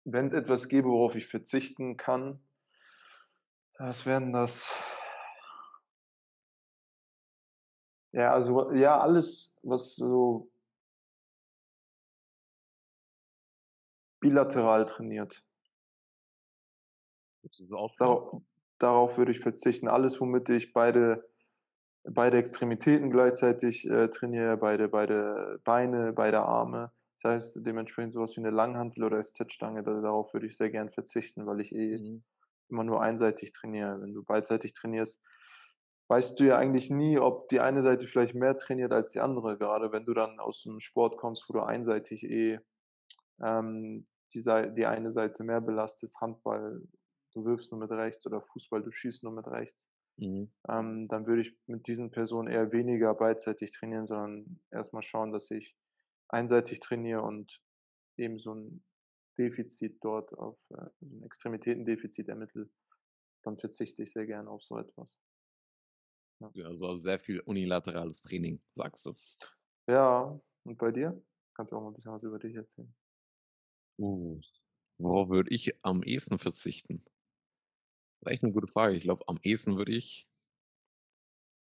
wenn's 0.06 0.34
etwas 0.34 0.68
gäbe, 0.68 0.88
worauf 0.88 1.14
ich 1.14 1.26
verzichten 1.26 1.96
kann, 1.96 2.40
was 3.78 4.04
wäre 4.04 4.20
'n 4.20 4.32
das? 4.32 4.70
Ja, 8.12 8.30
also 8.32 8.72
ja, 8.72 8.98
alles, 9.00 9.56
was 9.62 9.96
so 9.96 10.48
bilateral 14.22 14.86
trainiert. 14.86 15.42
Willst 17.44 17.60
du 17.60 17.66
so 17.66 17.76
ausführen? 17.76 18.24
Darau 18.80 18.94
darauf 19.06 19.18
würde 19.18 19.32
ich 19.32 19.40
verzichten. 19.40 19.88
Alles, 19.88 20.20
womit 20.20 20.48
ich 20.50 20.72
beide 20.72 21.24
beide 22.04 22.38
Extremitäten 22.38 23.10
gleichzeitig, 23.10 23.88
äh, 23.88 24.08
trainiere, 24.10 24.56
beide 24.58 24.88
beide 24.88 25.60
Beine, 25.64 26.12
beide 26.14 26.42
Arme. 26.42 26.92
Das 27.22 27.32
heißt 27.32 27.58
dementsprechend 27.66 28.14
so 28.14 28.20
was 28.20 28.36
wie 28.36 28.42
'ne 28.42 28.50
Langhantel 28.50 29.04
oder 29.04 29.18
SZ-Stange, 29.20 29.82
da 29.84 30.00
darauf 30.00 30.34
würde 30.34 30.46
ich 30.46 30.56
sehr 30.56 30.70
gern 30.70 30.90
verzichten, 30.90 31.46
weil 31.46 31.60
ich 31.60 31.74
eh 31.74 32.00
Mhm. 32.00 32.24
immer 32.70 32.84
nur 32.84 33.02
einseitig 33.02 33.52
trainiere. 33.52 34.00
Wenn 34.02 34.14
du 34.14 34.24
beidseitig 34.24 34.74
trainierst, 34.74 35.22
weißt 36.08 36.40
du 36.40 36.44
ja 36.46 36.56
eigentlich 36.58 36.90
nie, 36.90 37.18
ob 37.18 37.48
die 37.50 37.60
eine 37.60 37.82
Seite 37.82 38.08
vielleicht 38.08 38.34
mehr 38.34 38.56
trainiert 38.58 38.92
als 38.92 39.12
die 39.12 39.20
andere, 39.20 39.58
gerade 39.58 39.92
wenn 39.92 40.06
du 40.06 40.14
dann 40.14 40.40
aus'm 40.40 40.80
Sport 40.80 41.18
kommst, 41.18 41.48
wo 41.48 41.54
du 41.54 41.60
einseitig 41.62 42.24
eh, 42.24 42.60
ähm, 43.44 44.04
die 44.34 44.42
die 44.76 44.86
eine 44.86 45.12
Seite 45.12 45.44
mehr 45.44 45.60
belastest, 45.62 46.20
Handball, 46.20 46.82
du 47.34 47.44
wirfst 47.44 47.72
nur 47.72 47.80
mit 47.80 47.90
rechts 47.92 48.26
oder 48.26 48.42
Fußball, 48.42 48.82
du 48.82 48.90
schießt 48.92 49.24
nur 49.24 49.32
mit 49.32 49.46
rechts. 49.48 49.90
Mhm. 50.18 50.54
Ähm, 50.68 51.08
dann 51.08 51.26
würde 51.26 51.42
ich 51.42 51.58
mit 51.66 51.88
diesen 51.88 52.10
Personen 52.12 52.48
eher 52.48 52.72
weniger 52.72 53.14
beidseitig 53.14 53.72
trainieren, 53.72 54.06
sondern 54.06 54.60
erst 54.72 54.94
mal 54.94 55.02
schauen, 55.02 55.32
dass 55.32 55.50
ich 55.50 55.76
einseitig 56.28 56.80
trainiere 56.80 57.22
und 57.22 57.62
eben 58.18 58.38
so 58.40 58.52
'n 58.54 58.84
Defizit 59.38 59.98
dort 60.02 60.34
auf 60.34 60.58
äh, 60.70 60.86
so 61.00 61.06
'n 61.06 61.24
Extremitätendefizit 61.24 62.28
ermittle. 62.28 62.70
Dann 63.44 63.58
verzichte 63.58 64.02
ich 64.04 64.12
sehr 64.12 64.26
gerne 64.26 64.50
auf 64.50 64.62
so 64.64 64.78
etwas. 64.78 65.16
Ja. 66.40 66.54
Also 66.66 66.96
sehr 66.96 67.18
viel 67.18 67.40
unilaterales 67.40 68.22
Training, 68.22 68.60
sagst 68.76 69.06
du? 69.06 69.14
Ja, 69.88 70.40
und 70.64 70.78
bei 70.78 70.90
dir? 70.92 71.22
Kannst 71.54 71.72
du 71.72 71.76
auch 71.76 71.82
mal 71.82 71.88
'n 71.88 71.94
bisschen 71.94 72.12
was 72.12 72.22
über 72.22 72.38
dich 72.38 72.54
erzählen. 72.54 72.94
Uh, 73.98 74.40
worauf 74.98 75.28
würde 75.30 75.50
ich 75.54 75.74
am 75.82 76.02
ehesten 76.02 76.38
verzichten? 76.38 77.04
Echt 78.26 78.42
'ne 78.42 78.52
gute 78.52 78.66
Frage. 78.66 78.96
Ich 78.96 79.02
glaube, 79.02 79.28
am 79.28 79.38
ehesten 79.42 79.76
würde 79.76 79.92
ich 79.92 80.24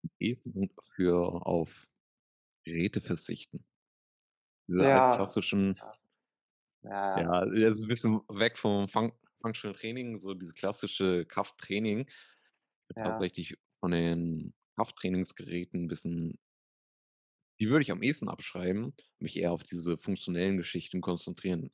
am 0.04 0.10
ehesten 0.20 0.70
für 0.96 1.46
auf 1.46 1.88
Geräte 2.66 3.02
verzichten. 3.02 3.66
Diese 4.70 4.88
Ja. 4.90 4.92
altklassischen 4.92 5.82
Ja. 5.82 5.94
Ja, 6.84 7.22
ja. 7.22 7.42
ja, 7.54 7.54
jetzt 7.54 7.84
'n 7.84 7.88
bisschen 7.88 8.22
weg 8.30 8.58
vom 8.58 8.88
Fun 8.88 9.12
Functional 9.42 9.76
Training, 9.76 10.20
so 10.20 10.34
diese 10.34 10.54
klassische 10.54 11.26
Krafttraining. 11.26 12.08
Ja. 12.96 13.32
Tatsächlich 13.32 13.58
von 13.80 13.92
den 13.92 14.54
Krafttrainingsgeräten 14.78 15.84
'n 15.86 15.88
bisschen 15.88 16.38
die 17.60 17.70
würde 17.70 17.84
ich 17.84 17.92
am 17.92 18.02
ehesten 18.02 18.30
abschreiben, 18.30 18.94
mich 19.20 19.38
eher 19.38 19.52
auf 19.52 19.64
diese 19.64 19.98
funktionellen 19.98 20.58
Geschichten 20.58 21.02
konzentrieren. 21.02 21.72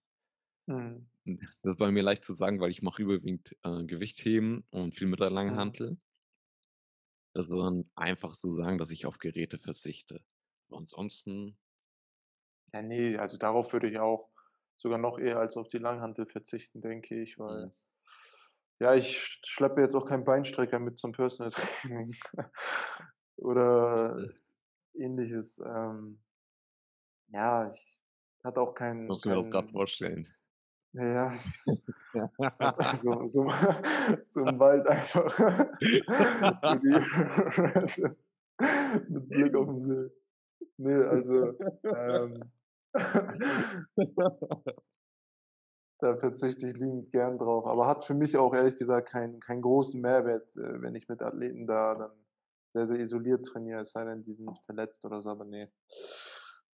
Mhm. 0.67 1.07
Hm, 1.25 1.39
das 1.61 1.73
ist 1.73 1.77
bei 1.77 1.91
mir 1.91 2.01
leicht 2.03 2.25
zu 2.25 2.33
sagen, 2.33 2.59
weil 2.59 2.71
ich 2.71 2.81
mache 2.81 3.01
überwiegend, 3.03 3.55
äh, 3.63 3.83
Gewichtheben 3.85 4.63
und 4.71 4.95
viel 4.95 5.07
mit 5.07 5.19
der 5.19 5.29
Mhm. 5.47 5.77
Langhantel. 5.79 5.97
Also, 7.33 7.61
dann 7.61 7.89
einfach 7.95 8.33
so 8.33 8.53
sagen, 8.57 8.77
dass 8.79 8.91
ich 8.91 9.05
auf 9.05 9.17
Geräte 9.19 9.59
verzichte. 9.59 10.25
Ansonsten 10.69 11.57
Ja, 12.73 12.81
ne, 12.81 13.17
also 13.17 13.37
darauf 13.37 13.73
würde 13.73 13.89
ich 13.89 13.99
auch 13.99 14.29
sogar 14.77 14.97
noch 14.97 15.19
eher 15.19 15.37
als 15.39 15.57
auf 15.57 15.67
die 15.69 15.77
Langhantel 15.79 16.25
verzichten, 16.27 16.81
denke 16.81 17.21
ich, 17.21 17.37
weil 17.39 17.67
Mhm. 17.67 17.73
ja, 18.79 18.93
ich 18.95 19.17
sch 19.19 19.39
schleppe 19.45 19.81
jetzt 19.81 19.95
auch 19.95 20.05
keinen 20.05 20.23
Beinstrecker 20.23 20.79
mit 20.79 20.97
zum 20.97 21.11
Personal 21.11 21.51
Training 21.51 22.15
oder 23.37 24.29
Ähnliches. 24.95 25.59
Ähm 25.65 26.21
ja, 27.27 27.67
ich 27.69 28.01
hatte 28.43 28.61
auch 28.61 28.73
keinen 28.73 29.09
Muss 29.09 29.25
mir 29.25 29.33
das 29.33 29.49
keinen 29.49 29.71
vorstellen. 29.71 30.33
Ja, 30.97 31.33
also 32.77 33.23
so 33.27 33.49
so 34.23 34.41
im 34.41 34.59
Wald 34.59 34.87
einfach 34.87 35.37
mit 39.09 39.31
Blick 39.31 39.55
auf 39.55 39.69
'n 39.69 39.81
See. 39.81 40.09
Ne, 40.77 41.07
also, 41.09 41.53
ähm 41.93 42.51
da 46.01 46.15
verzichte 46.15 46.67
ich 46.67 46.77
liebend 46.77 47.11
gern 47.11 47.39
drauf, 47.39 47.65
aber 47.65 47.87
hat 47.87 48.05
für 48.05 48.13
mich 48.13 48.37
auch 48.37 48.53
ehrlich 48.53 48.75
gesagt 48.77 49.09
keinen 49.09 49.39
keinen 49.39 49.61
großen 49.63 49.99
Mehrwert, 49.99 50.55
äh, 50.55 50.79
wenn 50.81 50.93
ich 50.95 51.07
mit 51.09 51.21
Athleten 51.23 51.65
da 51.65 51.95
dann 51.95 52.11
sehr, 52.69 52.85
sehr 52.85 52.99
isoliert 52.99 53.45
trainiere, 53.47 53.81
es 53.81 53.91
sei 53.93 54.05
denn, 54.05 54.23
die 54.23 54.33
sind 54.33 54.59
verletzt 54.65 55.05
oder 55.05 55.21
so, 55.23 55.29
aber 55.31 55.45
ne. 55.45 55.71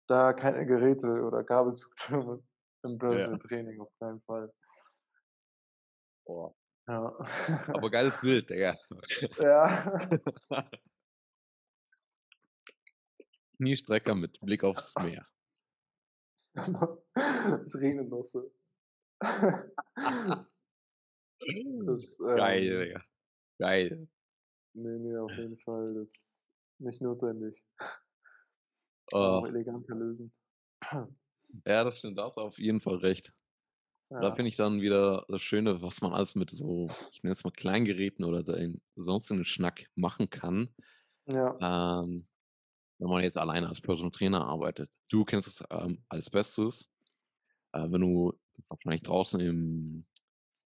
Da 0.08 0.32
keine 0.32 0.66
Geräte 0.66 1.22
oder 1.22 1.44
Kabelzugtürme 1.44 2.42
im 2.84 2.92
Ja. 2.92 2.98
Personal 2.98 3.38
Training, 3.40 3.80
auf 3.80 3.92
keinen 3.98 4.20
Fall. 4.22 4.52
Boah. 6.26 6.54
Ja. 6.88 7.16
Aber 7.68 7.90
geiles 7.90 8.20
Bild, 8.20 8.50
Digga. 8.50 8.74
Ja. 9.38 10.08
Kniestrecker 13.56 14.14
mit 14.14 14.40
Blick 14.40 14.64
aufs 14.64 14.94
Meer. 15.02 15.26
Es 16.54 17.74
regnet 17.76 18.08
noch 18.08 18.24
so. 18.24 18.52
Das, 21.86 22.18
Geil, 22.18 22.64
ähm 22.64 22.80
Digga. 22.80 23.04
Geil. 23.58 24.08
Ne, 24.74 24.98
ne, 24.98 25.20
auf 25.20 25.32
jeden 25.32 25.58
Fall, 25.58 25.94
das 25.94 26.48
nicht 26.78 27.02
notwendig. 27.02 27.62
Oh. 29.12 29.18
auch 29.18 29.46
eleganter 29.46 29.94
lösen. 29.94 30.32
Ja, 31.66 31.84
das 31.84 31.98
stimmt, 31.98 32.18
da 32.18 32.24
hast 32.26 32.36
du 32.36 32.40
auf 32.42 32.58
jeden 32.58 32.80
Fall 32.80 32.96
recht. 32.96 33.32
Da 34.20 34.30
Ja. 34.30 34.32
finde 34.32 34.50
ich 34.50 34.56
dann 34.56 34.80
wieder 34.82 35.26
das 35.28 35.42
Schöne, 35.42 35.82
was 35.82 36.02
man 36.02 36.12
alles 36.12 36.34
mit 36.36 36.50
so, 36.50 36.96
ich 37.12 37.22
nenne 37.22 37.32
es 37.32 37.44
mal 37.44 37.52
Kleingeräten 37.52 38.24
oder 38.24 38.44
sonstigen 38.96 39.44
Schnack 39.44 39.86
machen 39.96 40.30
kann. 40.30 40.70
Ja. 41.26 41.60
Ähm 41.60 42.28
wenn 43.00 43.10
man 43.10 43.22
jetzt 43.24 43.38
alleine 43.38 43.68
als 43.68 43.80
Personal 43.80 44.12
Trainer 44.12 44.46
arbeitet. 44.46 44.90
Du 45.10 45.24
kennst 45.24 45.48
es 45.48 45.64
ähm, 45.70 46.04
als 46.08 46.30
Bestes, 46.30 46.90
äh, 47.72 47.90
wenn 47.90 48.00
du 48.02 48.38
wahrscheinlich 48.68 49.02
draußen 49.02 49.40
im 49.40 50.06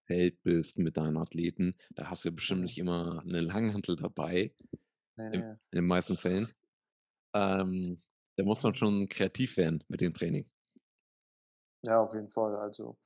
Feld 0.07 0.43
bist 0.43 0.77
mit 0.79 0.97
deinen 0.97 1.17
Athleten, 1.17 1.75
da 1.91 2.09
hast 2.09 2.25
du 2.25 2.29
ja 2.29 2.35
bestimmt 2.35 2.61
Mhm. 2.61 2.65
nicht 2.65 2.77
immer 2.77 3.21
eine 3.21 3.41
Langhantel 3.41 3.95
dabei, 3.97 4.55
im, 5.31 5.41
ne. 5.41 5.59
in 5.71 5.77
den 5.79 5.87
meisten 5.87 6.17
Fällen. 6.17 6.53
Ähm, 7.33 7.99
da 8.37 8.43
muss 8.45 8.63
man 8.63 8.75
schon 8.75 9.09
kreativ 9.09 9.57
werden 9.57 9.83
mit 9.89 10.01
dem 10.01 10.13
Training. 10.13 10.49
Ja, 11.85 12.01
auf 12.01 12.13
jeden 12.13 12.29
Fall. 12.29 12.55
Also, 12.55 12.97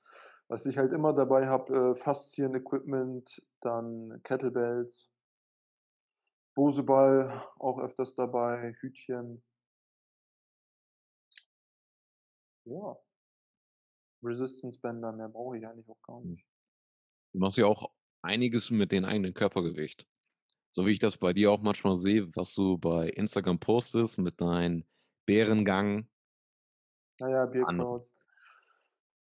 was 0.48 0.66
ich 0.66 0.78
halt 0.78 0.94
immer 0.94 1.14
dabei 1.14 1.48
habe, 1.48 1.92
äh, 1.92 1.96
Faszien-Equipment, 1.96 3.42
dann 3.62 4.22
Kettlebells, 4.24 5.10
Boseball 6.56 7.42
auch 7.58 7.80
öfters 7.80 8.14
dabei, 8.14 8.76
Hütchen. 8.82 9.42
Ja. 12.66 13.00
Resistance-Bänder, 14.24 15.12
mehr 15.12 15.30
brauche 15.30 15.58
ich 15.58 15.68
eigentlich 15.68 15.90
auch 15.90 16.02
gar 16.02 16.22
Hm. 16.22 16.36
nicht. 16.36 16.46
Du 17.34 17.40
machst 17.40 17.58
ja 17.58 17.66
auch 17.68 17.92
einiges 18.24 18.70
mit 18.72 18.92
dem 18.92 19.06
eigenen 19.06 19.34
Körpergewicht. 19.34 20.08
So 20.72 20.86
wie 20.86 20.92
ich 20.92 21.00
das 21.00 21.18
bei 21.18 21.34
dir 21.34 21.52
auch 21.52 21.62
manchmal 21.62 21.98
sehe, 21.98 22.30
was 22.36 22.54
du 22.56 22.78
bei 22.78 23.10
Instagram 23.10 23.60
postest 23.60 24.20
mit 24.20 24.42
deinem 24.42 24.86
Bärengang. 25.26 26.10
Ja, 27.20 27.30
ja, 27.30 27.46
Bear 27.46 27.66
Andere. 27.66 27.88
Crowds. 27.88 28.14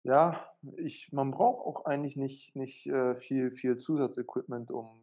Ja, 0.05 0.45
ich 0.77 1.11
man 1.11 1.31
braucht 1.31 1.65
auch 1.65 1.85
eigentlich 1.85 2.15
nicht 2.15 2.55
nicht, 2.55 2.85
äh, 2.87 3.15
viel 3.15 3.51
viel 3.51 3.75
Zusatzequipment, 3.77 4.69
um 4.71 5.01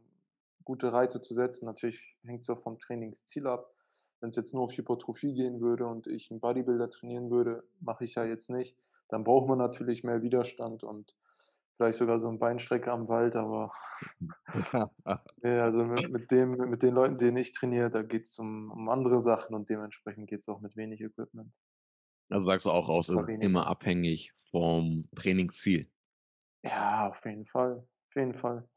gute 0.64 0.92
Reize 0.92 1.20
zu 1.20 1.34
setzen. 1.34 1.66
Natürlich 1.66 2.16
hängt's 2.24 2.48
auch 2.48 2.60
vom 2.60 2.78
Trainingsziel 2.78 3.46
ab. 3.48 3.74
Wenn's 4.20 4.36
jetzt 4.36 4.54
nur 4.54 4.62
auf 4.64 4.72
Hypertrophie 4.76 5.34
gehen 5.34 5.60
würde 5.60 5.86
und 5.86 6.06
ich 6.06 6.30
'n 6.30 6.38
Bodybuilder 6.40 6.88
trainieren 6.90 7.30
würde, 7.30 7.64
mache 7.80 8.04
ich 8.04 8.14
ja 8.14 8.24
jetzt 8.24 8.48
nicht, 8.50 8.76
dann 9.08 9.24
braucht 9.24 9.48
man 9.48 9.58
natürlich 9.58 10.04
mehr 10.04 10.22
Widerstand 10.22 10.84
und 10.84 11.16
vielleicht 11.76 11.98
sogar 11.98 12.20
so 12.20 12.28
'n 12.28 12.38
Beinstrecker 12.38 12.92
am 12.92 13.08
Wald, 13.08 13.34
aber 13.36 13.72
ne, 15.42 15.62
also 15.62 15.84
mit 15.84 16.10
mit 16.10 16.30
dem 16.30 16.50
mit 16.70 16.82
den 16.82 16.94
Leuten, 16.94 17.18
denen 17.18 17.36
ich 17.36 17.52
trainiere, 17.52 17.90
da 17.90 18.02
geht's 18.02 18.38
um 18.38 18.70
um 18.72 18.88
andere 18.88 19.22
Sachen 19.22 19.54
und 19.54 19.68
dementsprechend 19.70 20.28
geht's 20.28 20.48
auch 20.48 20.60
mit 20.60 20.76
wenig 20.76 21.00
Equipment. 21.00 21.52
Also 22.32 22.46
sagst 22.46 22.64
du 22.64 22.70
auch 22.70 22.88
raus, 22.88 23.10
es 23.10 23.26
ist 23.28 23.32
immer 23.40 23.66
abhängig 23.66 24.32
vom 24.50 25.06
Trainingsziel. 25.16 25.92
Ja, 26.64 27.08
auf 27.08 27.24
jeden 27.24 27.44
Fall, 27.44 27.78
auf 28.08 28.14
jeden 28.16 28.34
Fall. 28.34 28.68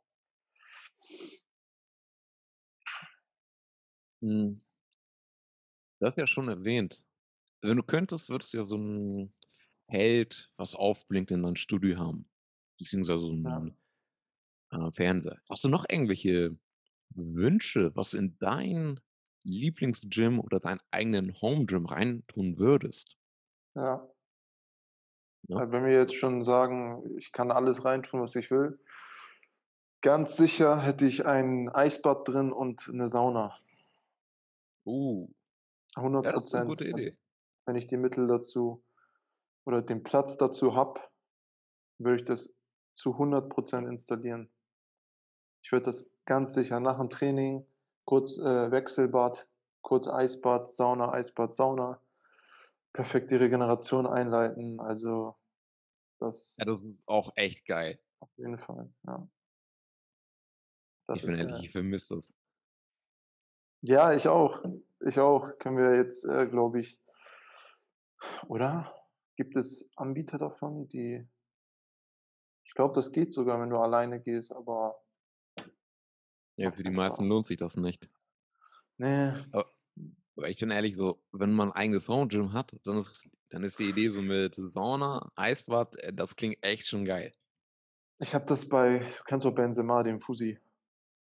Hm. 4.21 4.55
Du 6.01 6.05
hast 6.07 6.17
ja 6.17 6.27
schon 6.27 6.49
erwähnt, 6.49 7.05
wenn 7.61 7.77
du 7.77 7.83
könntest, 7.83 8.29
würdest 8.29 8.53
du 8.53 8.57
ja 8.59 8.63
so 8.65 8.77
'n 8.77 9.33
Feld, 9.89 10.51
was 10.57 10.75
aufblinkt 10.75 11.31
in 11.31 11.43
dein 11.43 11.55
Studio 11.57 11.97
haben, 11.99 12.29
beziehungsweise 12.79 13.21
so 13.21 13.31
Ja. 13.43 13.65
'n, 13.65 13.77
äh, 14.71 14.91
Fernseher. 14.91 15.41
Hast 15.49 15.63
du 15.65 15.69
noch 15.69 15.85
irgendwelche 15.89 16.57
Wünsche, 17.11 17.95
was 17.95 18.13
in 18.15 18.37
dein 18.39 18.99
Lieblings-Gym 19.43 20.39
oder 20.39 20.59
deinen 20.59 20.81
eigenen 20.91 21.41
Home-Gym 21.41 21.85
reintun 21.87 22.59
würdest? 22.59 23.17
Ja. 23.75 24.07
Ja. 25.49 25.61
Äh, 25.61 25.71
wenn 25.71 25.85
wir 25.85 25.93
jetzt 25.93 26.15
schon 26.15 26.43
sagen, 26.43 27.17
ich 27.17 27.31
kann 27.31 27.51
alles 27.51 27.85
reintun, 27.85 28.21
was 28.21 28.35
ich 28.35 28.51
will 28.51 28.79
ganz 30.03 30.37
sicher 30.37 30.81
hätte 30.81 31.05
ich 31.05 31.25
ein 31.25 31.69
Eisbad 31.69 32.27
drin 32.27 32.51
und 32.51 32.87
'ne 32.93 33.09
Sauna. 33.09 33.57
Uh. 34.85 35.27
hundert 35.97 36.25
Ja, 36.25 36.31
das 36.31 36.45
ist 36.47 36.53
'ne 36.53 36.61
Prozent. 36.61 36.67
gute 36.67 36.85
Also, 36.91 36.97
Idee. 36.97 37.17
wenn 37.65 37.75
ich 37.75 37.87
die 37.87 37.97
Mittel 37.97 38.27
dazu 38.27 38.83
oder 39.65 39.81
den 39.81 40.03
Platz 40.03 40.37
dazu 40.37 40.75
habe, 40.75 41.01
würde 41.99 42.17
ich 42.21 42.25
das 42.25 42.49
zu 42.93 43.17
100 43.17 43.49
% 43.49 43.87
installieren. 43.87 44.49
Ich 45.63 45.71
würde 45.71 45.85
das 45.85 46.05
ganz 46.25 46.53
sicher 46.53 46.79
nach 46.79 46.99
dem 46.99 47.09
Training 47.09 47.65
kurz, 48.05 48.37
äh, 48.37 48.69
Wechselbad, 48.71 49.47
kurz 49.81 50.07
Eisbad, 50.07 50.69
Sauna, 50.69 51.11
Eisbad, 51.11 51.55
Sauna, 51.55 51.99
perfekte 52.95 53.39
Regeneration 53.39 54.07
einleiten. 54.07 54.79
Also, 54.79 55.35
Ja, 56.57 56.65
das 56.65 56.65
das 56.65 56.83
ist 56.83 56.87
auch 57.05 57.31
echt 57.35 57.65
geil. 57.65 57.99
auf 58.19 58.31
jeden 58.37 58.57
Fall, 58.57 58.93
ja. 59.05 59.29
Ich 61.13 61.21
Das 61.21 61.21
bin 61.21 61.31
ist 61.31 61.37
ehrlich, 61.37 61.55
geil. 61.55 61.65
ich 61.65 61.71
vermisse 61.71 62.15
das. 62.15 62.33
Ja, 63.81 64.13
ich 64.13 64.27
auch. 64.27 64.63
Ich 65.01 65.19
auch. 65.19 65.57
Können 65.59 65.77
wir 65.77 65.95
jetzt, 65.97 66.25
äh, 66.25 66.47
glaube 66.47 66.79
ich 66.79 66.99
oder? 68.47 68.93
Gibt 69.37 69.55
es 69.57 69.89
Anbieter 69.97 70.37
davon, 70.37 70.87
die 70.87 71.27
ich 72.67 72.73
glaube, 72.73 72.95
das 72.95 73.11
geht 73.11 73.31
sogar, 73.33 73.61
wenn 73.61 73.69
du 73.69 73.77
alleine 73.77 74.19
gehst, 74.19 74.51
aber 74.51 74.99
Ja, 76.57 76.71
für 76.71 76.83
die 76.83 76.89
meisten 76.89 77.25
Spaß. 77.25 77.29
lohnt 77.29 77.45
sich 77.45 77.57
das 77.57 77.77
nicht. 77.77 78.09
Ne. 78.97 79.53
A 79.53 79.63
aber 80.37 80.49
ich 80.49 80.57
bin 80.59 80.71
ehrlich, 80.71 80.95
so, 80.95 81.21
wenn 81.31 81.53
man 81.53 81.69
'n 81.69 81.73
eigenes 81.73 82.07
Home-Gym 82.09 82.53
hat, 82.53 82.75
dann 82.83 82.99
ist 82.99 83.29
dann 83.49 83.63
ist 83.63 83.79
die 83.79 83.89
Idee 83.89 84.09
so 84.09 84.21
mit 84.21 84.55
Sauna, 84.55 85.31
Eisbad, 85.35 85.95
äh, 85.97 86.13
das 86.13 86.35
klingt 86.35 86.57
echt 86.63 86.87
schon 86.87 87.05
geil. 87.05 87.31
Ich 88.21 88.33
habe 88.33 88.45
das 88.45 88.67
bei 88.69 88.99
du 88.99 89.23
kennst 89.25 89.45
doch 89.45 89.51
Benzema, 89.53 90.01
den 90.03 90.19
Fuzzy. 90.21 90.59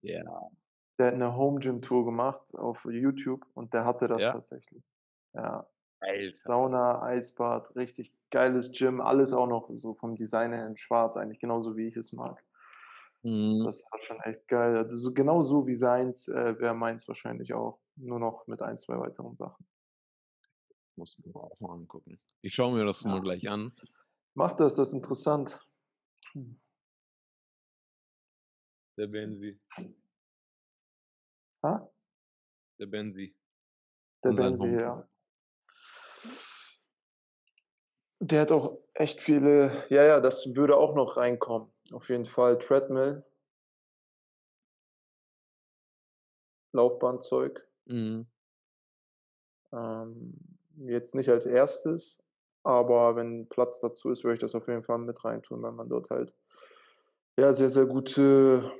Ja. 0.04 0.52
Der 0.98 1.06
hat 1.08 1.16
'ne 1.16 1.34
Home-Gym-Tour 1.36 2.04
gemacht 2.04 2.54
auf 2.54 2.84
YouTube 2.84 3.46
und 3.54 3.72
der 3.72 3.84
hatte 3.86 4.08
das 4.08 4.26
Ja? 4.26 4.26
tatsächlich. 4.26 4.84
Ja. 5.32 5.66
Alter. 6.02 6.42
Sauna, 6.42 7.02
Eisbad, 7.02 7.76
richtig 7.76 8.14
geiles 8.30 8.72
Gym, 8.72 9.00
alles 9.02 9.32
auch 9.34 9.48
noch 9.48 9.70
so 9.74 9.94
vom 9.94 10.16
Design 10.16 10.52
her 10.52 10.66
in 10.66 10.76
schwarz, 10.78 11.16
eigentlich 11.16 11.40
genauso 11.40 11.76
wie 11.76 11.88
ich 11.88 11.96
es 11.96 12.12
mag. 12.12 12.44
Mhm. 13.24 13.66
Das 13.66 13.84
war 13.90 13.98
schon 14.00 14.20
echt 14.22 14.48
geil. 14.48 14.76
Also, 14.76 14.96
so 14.96 15.12
genau 15.14 15.42
so 15.42 15.66
wie 15.66 15.74
seins, 15.76 16.26
äh, 16.28 16.58
wäre 16.58 16.74
meins 16.74 17.06
wahrscheinlich 17.06 17.54
auch, 17.54 17.78
nur 17.96 18.18
noch 18.18 18.46
mit 18.46 18.62
1, 18.62 18.82
2 18.82 18.98
weiteren 18.98 19.34
Sachen. 19.34 19.66
Muss 20.96 21.16
ich 21.18 21.24
mir 21.24 21.34
auch 21.36 21.58
mal 21.60 21.72
angucken. 21.72 22.20
Ich 22.42 22.54
schaue 22.54 22.74
mir 22.74 22.84
das 22.84 23.04
mal 23.04 23.16
Ja. 23.16 23.20
gleich 23.22 23.48
an. 23.48 23.72
Mach 24.34 24.52
das, 24.52 24.74
das 24.74 24.88
ist 24.88 24.94
interessant. 24.94 25.66
Hm. 26.32 26.60
Der 28.98 29.06
Benzi. 29.06 29.60
Ha? 31.64 31.90
Der 32.78 32.86
Benzi. 32.86 33.34
Der 34.24 34.32
Benzi, 34.32 34.68
ja. 34.68 35.08
Der 38.20 38.42
hat 38.42 38.52
auch 38.52 38.78
echt 38.94 39.20
viele 39.20 39.86
ja, 39.90 40.04
ja, 40.04 40.20
das 40.20 40.54
würde 40.54 40.76
auch 40.76 40.94
noch 40.94 41.16
reinkommen. 41.16 41.72
Auf 41.92 42.08
jeden 42.08 42.26
Fall 42.26 42.58
Treadmill. 42.58 43.24
Laufbahnzeug. 46.72 47.66
Mhm. 47.86 48.26
Ähm, 49.72 50.34
jetzt 50.76 51.14
nicht 51.14 51.28
als 51.28 51.46
1., 51.46 52.18
aber 52.64 53.16
wenn 53.16 53.48
Platz 53.48 53.80
dazu 53.80 54.10
ist, 54.10 54.22
würde 54.24 54.34
ich 54.34 54.40
das 54.40 54.54
auf 54.54 54.68
jeden 54.68 54.84
Fall 54.84 54.98
mit 54.98 55.24
reintun, 55.24 55.62
weil 55.62 55.72
man 55.72 55.88
dort 55.88 56.10
halt, 56.10 56.34
ja, 57.36 57.52
sehr, 57.52 57.70
sehr 57.70 57.86
gute 57.86 58.72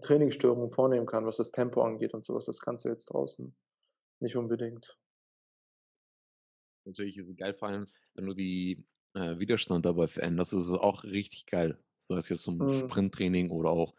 Trainingssteuerung 0.00 0.72
vornehmen 0.72 1.04
kann, 1.06 1.26
was 1.26 1.36
das 1.36 1.52
Tempo 1.52 1.82
angeht 1.82 2.14
und 2.14 2.24
so 2.24 2.34
was. 2.34 2.46
Das 2.46 2.60
kannst 2.60 2.84
du 2.84 2.88
jetzt 2.88 3.06
draußen 3.06 3.54
nicht 4.20 4.36
unbedingt. 4.36 4.98
Natürlich 6.86 7.16
ist 7.18 7.28
es 7.28 7.36
geil, 7.36 7.54
vor 7.54 7.68
allem, 7.68 7.88
wenn 8.14 8.26
du 8.26 8.34
die, 8.34 8.86
äh, 9.14 9.38
Widerstand 9.38 9.84
dabei 9.84 10.06
veränderst, 10.06 10.52
ist 10.52 10.66
es 10.66 10.70
auch 10.72 11.04
richtig 11.04 11.46
geil. 11.46 11.82
Sei 12.08 12.16
es 12.16 12.28
jetzt 12.28 12.42
zum 12.44 12.66
Mhm. 12.66 12.68
Sprinttraining 12.68 13.50
oder 13.50 13.70
auch 13.70 13.94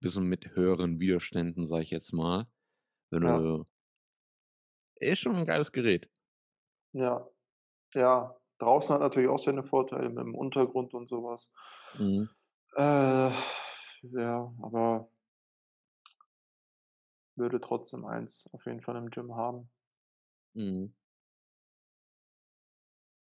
bisschen 0.00 0.26
mit 0.26 0.54
höheren 0.54 1.00
Widerständen, 1.00 1.66
sage 1.68 1.82
ich 1.84 1.90
jetzt 1.90 2.12
mal. 2.12 2.46
Wenn 3.14 3.22
Ja. 3.22 3.40
du 3.40 3.64
ist 5.00 5.20
schon 5.20 5.36
'n 5.36 5.46
geiles 5.46 5.72
Gerät. 5.72 6.08
Ja. 6.94 7.28
Ja, 7.94 8.36
draußen 8.58 8.94
hat 8.94 9.00
natürlich 9.02 9.28
auch 9.30 9.38
seine 9.40 9.64
Vorteile 9.64 10.08
mit'm 10.10 10.34
Untergrund 10.34 10.94
und 10.94 11.08
so 11.10 11.24
was. 11.24 11.46
Mhm. 11.94 12.34
Äh, 12.76 13.30
ja, 14.02 14.52
aber 14.62 15.08
würde 17.36 17.60
trotzdem 17.60 18.04
eins 18.04 18.48
auf 18.52 18.66
jeden 18.66 18.80
Fall 18.80 18.96
im 18.96 19.10
Gym 19.10 19.34
haben. 19.34 19.68
Mhm. 20.54 20.94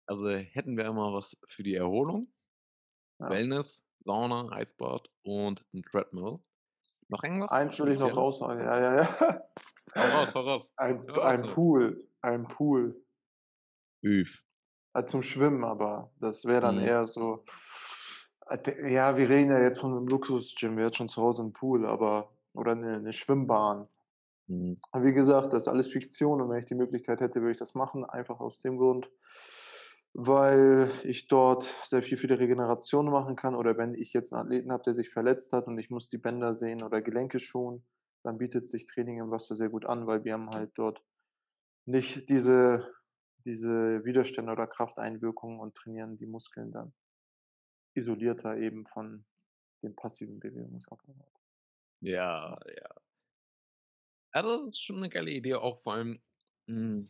Also, 0.09 0.29
hätten 0.31 0.77
wir 0.77 0.85
immer 0.87 1.13
was 1.13 1.37
für 1.49 1.65
die 1.65 1.75
Erholung, 1.75 2.33
Ja. 3.21 3.47
Wellness, 3.47 3.87
Sauna, 4.01 4.51
Eisbad 4.53 5.11
und 5.23 5.65
'n 5.75 5.83
Treadmill. 5.85 6.41
Noch 7.11 7.23
irgendwas 7.23 7.51
Eins 7.51 7.79
will 7.79 7.93
ich 7.93 7.99
noch 8.01 8.17
raushauen. 8.17 8.59
Ja, 8.59 8.79
ja, 8.81 8.95
ja. 9.03 9.43
Hau 9.99 10.09
raus, 10.11 10.31
hau 10.35 10.43
raus. 10.43 10.73
Ein 10.77 11.09
raus 11.09 11.41
ein. 11.41 11.55
Pool 11.55 12.09
ein 12.23 12.49
Pool. 12.49 13.03
Üf. 14.03 14.43
Halt 14.95 15.09
zum 15.11 15.23
Schwimmen, 15.23 15.65
aber 15.65 16.11
das 16.21 16.45
wäre 16.45 16.61
dann 16.63 16.79
Mhm. 16.79 16.79
eher 16.79 17.07
so 17.07 17.45
äh, 18.49 18.93
ja, 18.93 19.17
wir 19.17 19.29
reden 19.29 19.51
ja 19.51 19.61
jetzt 19.61 19.81
von 19.81 19.93
'nem 19.95 20.07
Luxus-Gym. 20.09 20.77
Wer 20.77 20.87
hat 20.87 20.97
schon 20.97 21.09
zu 21.09 21.23
Hause 21.23 21.43
'n 21.43 21.53
Pool, 21.53 21.87
aber 21.87 22.31
oder 22.55 22.75
'ne 22.75 23.01
'ne 23.01 23.13
Schwimmbahn. 23.13 23.89
Mhm. 24.49 24.77
Wie 24.95 25.13
gesagt, 25.13 25.53
das 25.53 25.65
ist 25.65 25.69
alles 25.69 25.89
Fiktion 25.89 26.41
und 26.41 26.49
wenn 26.51 26.59
ich 26.59 26.65
die 26.65 26.75
Möglichkeit 26.75 27.21
hätte, 27.21 27.41
würde 27.41 27.51
ich 27.53 27.57
das 27.59 27.75
machen, 27.75 28.05
einfach 28.05 28.41
aus 28.41 28.61
dem 28.61 28.79
Grund, 28.79 29.11
weil 30.19 30.91
ich 31.05 31.29
dort 31.29 31.65
sehr 31.87 32.03
viel 32.03 32.17
für 32.19 32.27
die 32.29 32.35
Regeneration 32.35 33.11
machen 33.11 33.37
kann 33.37 33.55
oder 33.55 33.77
wenn 33.79 33.95
ich 33.95 34.15
jetzt 34.15 34.33
'n 34.33 34.39
Athleten 34.39 34.73
habe, 34.73 34.83
der 34.85 34.95
sich 34.95 35.11
verletzt 35.11 35.53
hat 35.53 35.67
und 35.69 35.79
ich 35.79 35.91
muss 35.91 36.09
die 36.09 36.19
Bänder 36.19 36.55
sehen 36.55 36.83
oder 36.83 37.03
Gelenke 37.03 37.39
schonen, 37.41 37.87
dann 38.25 38.39
bietet 38.39 38.69
sich 38.69 38.87
Training 38.87 39.21
im 39.21 39.31
Wasser 39.31 39.55
sehr 39.57 39.69
gut 39.71 39.85
an, 39.87 40.07
weil 40.07 40.25
wir 40.25 40.33
haben 40.35 40.51
halt 40.51 40.73
dort 40.77 41.05
nicht 41.87 42.31
diese 42.31 42.93
diese 43.47 44.05
Widerstände 44.05 44.53
oder 44.53 44.67
Krafteinwirkungen 44.69 45.61
und 45.61 45.75
trainieren 45.77 46.19
die 46.19 46.27
Muskeln 46.27 46.73
dann 46.73 46.93
isolierter 47.97 48.59
eben 48.59 48.87
von 48.87 49.25
dem 49.83 49.97
passiven 49.97 50.39
Bewegungsapparat. 50.41 51.41
Ja, 52.03 52.59
ja. 52.67 52.97
Ja, 54.35 54.43
das 54.43 54.67
ist 54.67 54.83
schon 54.83 55.01
'ne 55.01 55.09
geile 55.09 55.31
Idee, 55.31 55.55
auch 55.55 55.79
vor 55.83 55.95
allem 55.95 56.21
hm, 56.69 57.09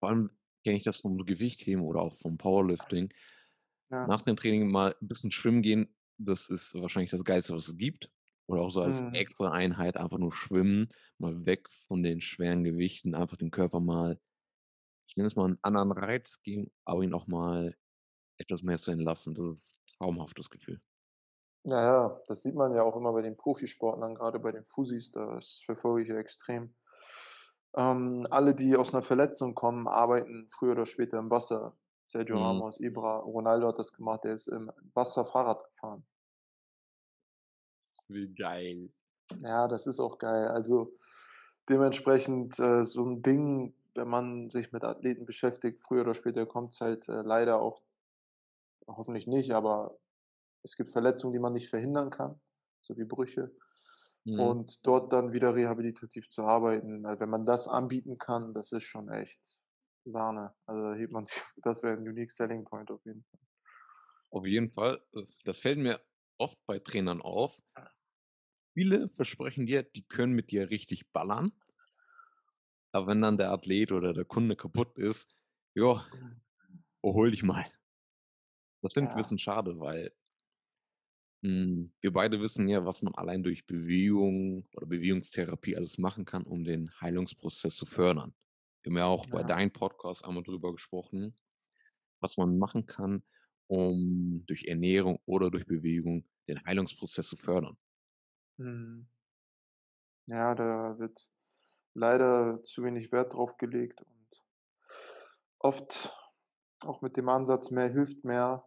vor 0.00 0.08
allem 0.10 0.30
kenne 0.66 0.78
ich 0.78 0.84
das 0.84 0.98
vom 1.00 1.18
Gewichtheben 1.26 1.84
oder 1.84 2.02
auch 2.02 2.16
vom 2.16 2.38
Powerlifting. 2.38 3.14
Ja. 3.90 4.08
Nach 4.08 4.22
dem 4.22 4.36
Training 4.36 4.70
mal 4.70 4.96
'n 5.02 5.08
bisschen 5.08 5.32
schwimmen 5.32 5.62
gehen, 5.62 5.96
das 6.18 6.48
ist 6.50 6.74
wahrscheinlich 6.74 7.10
das 7.12 7.24
Geilste, 7.24 7.54
was 7.54 7.68
es 7.68 7.76
gibt. 7.78 8.10
Oder 8.48 8.62
auch 8.62 8.70
so 8.70 8.82
als 8.82 9.02
Mhm. 9.02 9.12
extra 9.12 9.52
Einheit 9.52 9.96
einfach 9.98 10.18
nur 10.18 10.32
schwimmen, 10.34 10.88
mal 11.18 11.46
weg 11.46 11.68
von 11.88 12.02
den 12.04 12.20
schweren 12.22 12.64
Gewichten, 12.64 13.14
einfach 13.16 13.36
dem 13.38 13.50
Körper 13.52 13.80
mal 13.80 14.20
ich 15.08 15.16
nenne 15.16 15.28
es 15.28 15.36
mal 15.36 15.50
'n 15.50 15.58
anderen 15.62 15.92
Reiz 15.92 16.42
geben, 16.42 16.70
aber 16.86 17.02
ihn 17.04 17.14
auch 17.14 17.26
mal 17.28 17.76
etwas 18.38 18.62
mehr 18.64 18.78
zu 18.78 18.90
entlasten. 18.92 19.34
Das 19.34 19.46
ist 19.58 19.72
traumhaftes 19.98 20.50
Gefühl. 20.50 20.80
Ja, 21.64 21.82
ja, 21.82 22.20
das 22.28 22.42
sieht 22.42 22.54
man 22.54 22.74
ja 22.76 22.82
auch 22.84 22.94
immer 22.96 23.12
bei 23.12 23.22
den 23.22 23.36
Profisportlern, 23.36 24.14
grade 24.14 24.38
bei 24.38 24.52
den 24.52 24.64
Fussis, 24.64 25.10
das 25.10 25.62
verfolge 25.64 26.02
ich 26.02 26.08
ja 26.08 26.16
extrem. 26.16 26.76
Ähm, 27.76 28.26
alle, 28.30 28.54
die 28.54 28.74
aus 28.76 28.92
'ner 28.94 29.02
Verletzung 29.02 29.54
kommen, 29.54 29.86
arbeiten 29.86 30.48
früher 30.50 30.72
oder 30.72 30.86
später 30.86 31.18
im 31.18 31.30
Wasser. 31.30 31.76
Sergio 32.06 32.38
Mhm. 32.38 32.40
Ramos, 32.42 32.80
Ibra, 32.80 33.18
Ronaldo 33.18 33.68
hat 33.68 33.78
das 33.78 33.92
gemacht, 33.92 34.24
der 34.24 34.32
ist 34.34 34.46
im 34.48 34.70
Wasser 34.94 35.26
Fahrrad 35.26 35.64
gefahren. 35.74 36.06
Wie 38.10 38.28
geil. 38.34 38.90
Ja, 39.42 39.68
das 39.68 39.86
ist 39.86 40.00
auch 40.00 40.18
geil. 40.18 40.48
Also, 40.48 40.92
dementsprechend, 41.68 42.58
äh, 42.58 42.82
so 42.82 43.02
'n 43.04 43.22
Ding, 43.22 43.74
wenn 43.94 44.08
man 44.08 44.50
sich 44.50 44.72
mit 44.72 44.84
Athleten 44.84 45.26
beschäftigt, 45.26 45.80
früher 45.80 46.02
oder 46.02 46.14
später 46.14 46.46
kommt's 46.46 46.80
halt, 46.80 47.08
äh, 47.08 47.22
leider 47.22 47.60
auch 47.60 47.82
hoffentlich 48.88 49.26
nicht, 49.26 49.52
aber 49.52 49.98
es 50.64 50.76
gibt 50.76 50.90
Verletzungen, 50.90 51.32
die 51.34 51.38
man 51.40 51.52
nicht 51.54 51.70
verhindern 51.70 52.10
kann, 52.10 52.40
so 52.82 52.96
wie 52.98 53.04
Brüche. 53.04 53.52
Mhm. 54.26 54.56
Und 54.56 54.86
dort 54.86 55.12
dann 55.12 55.32
wieder 55.32 55.54
rehabilitativ 55.54 56.28
zu 56.30 56.44
arbeiten, 56.44 57.02
weil 57.04 57.20
wenn 57.20 57.30
man 57.30 57.46
das 57.46 57.68
anbieten 57.68 58.18
kann, 58.18 58.54
das 58.54 58.72
ist 58.72 58.84
schon 58.84 59.08
echt 59.10 59.60
Sahne. 60.04 60.54
Also, 60.66 60.82
da 60.82 60.94
hebt 60.94 61.12
man 61.12 61.24
sich 61.24 61.42
das 61.56 61.82
wäre 61.82 61.96
'n 61.96 62.08
unique 62.08 62.30
selling 62.30 62.64
point 62.64 62.90
auf 62.90 63.04
jeden 63.04 63.24
Fall. 63.24 63.40
Auf 64.30 64.46
jeden 64.46 64.70
Fall. 64.70 65.02
Das 65.44 65.58
fällt 65.58 65.78
mir 65.78 66.00
oft 66.38 66.58
bei 66.66 66.78
Trainern 66.78 67.20
auf. 67.22 67.60
Viele 68.74 69.08
versprechen 69.08 69.66
dir, 69.66 69.82
die 69.82 70.06
können 70.06 70.32
mit 70.32 70.52
dir 70.52 70.70
richtig 70.70 71.10
ballern. 71.10 71.50
Aber 72.92 73.06
wenn 73.06 73.22
dann 73.22 73.38
der 73.38 73.52
Athlet 73.52 73.92
oder 73.92 74.12
der 74.12 74.24
Kunde 74.24 74.56
kaputt 74.56 74.98
ist, 74.98 75.36
ja, 75.74 76.04
erhol 77.02 77.30
dich 77.30 77.42
mal. 77.42 77.64
Das 78.82 78.94
finde 78.94 79.10
ich 79.10 79.14
Ja. 79.14 79.16
bisschen 79.16 79.38
schade, 79.38 79.78
weil 79.80 80.12
wir 81.42 82.12
beide 82.12 82.40
wissen 82.40 82.68
ja, 82.68 82.84
was 82.84 83.02
man 83.02 83.14
allein 83.14 83.42
durch 83.42 83.66
Bewegung 83.66 84.66
oder 84.74 84.86
Bewegungstherapie 84.86 85.76
alles 85.76 85.98
machen 85.98 86.24
kann, 86.24 86.42
um 86.44 86.64
den 86.64 86.90
Heilungsprozess 87.00 87.76
zu 87.76 87.86
fördern. 87.86 88.34
Wir 88.82 88.90
haben 88.90 88.98
ja 88.98 89.06
auch 89.06 89.26
bei 89.26 89.42
Ja. 89.42 89.44
deinem 89.44 89.72
Podcast 89.72 90.24
einmal 90.24 90.42
drüber 90.42 90.72
gesprochen, 90.72 91.34
was 92.20 92.36
man 92.36 92.58
machen 92.58 92.86
kann, 92.86 93.24
um 93.68 94.44
durch 94.46 94.64
Ernährung 94.66 95.20
oder 95.26 95.50
durch 95.50 95.66
Bewegung 95.66 96.26
den 96.48 96.64
Heilungsprozess 96.64 97.28
zu 97.28 97.36
fördern. 97.36 97.78
Mhm. 98.58 99.06
Ja, 100.28 100.54
da 100.54 101.00
wird 101.00 101.28
leider 101.94 102.62
zu 102.64 102.84
wenig 102.84 103.12
Wert 103.12 103.34
drauf 103.34 103.56
gelegt 103.58 104.02
und 104.02 104.44
oft 105.58 106.16
auch 106.86 107.02
mit 107.02 107.16
dem 107.18 107.28
Ansatz: 107.28 107.70
„Mehr 107.70 107.90
hilft 107.90 108.24
mehr.“ 108.24 108.66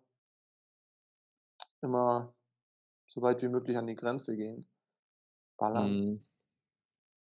Immer 1.82 2.34
so 3.09 3.21
weit 3.23 3.41
wie 3.41 3.47
möglich 3.49 3.77
an 3.77 3.87
die 3.87 3.95
Grenze 3.95 4.35
gehen. 4.37 4.67
Ballern. 5.57 5.99
Mhm. 5.99 6.25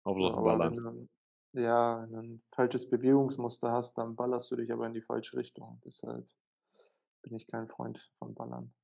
Hauptsache 0.06 0.38
aber 0.38 0.62
wenn 0.62 0.76
ballern. 0.76 0.76
du 0.76 1.08
ja, 1.52 2.02
wenn 2.10 2.12
du 2.12 2.18
'n 2.20 2.42
falsches 2.52 2.90
Bewegungsmuster 2.90 3.72
hast, 3.72 3.96
dann 3.98 4.16
ballerst 4.16 4.50
du 4.50 4.56
dich 4.56 4.70
aber 4.72 4.86
in 4.86 4.92
die 4.94 5.00
falsche 5.02 5.36
Richtung. 5.36 5.80
Deshalb 5.84 6.28
bin 7.22 7.34
ich 7.36 7.46
kein 7.48 7.68
Freund 7.68 8.12
von 8.18 8.34
Ballern. 8.34 8.74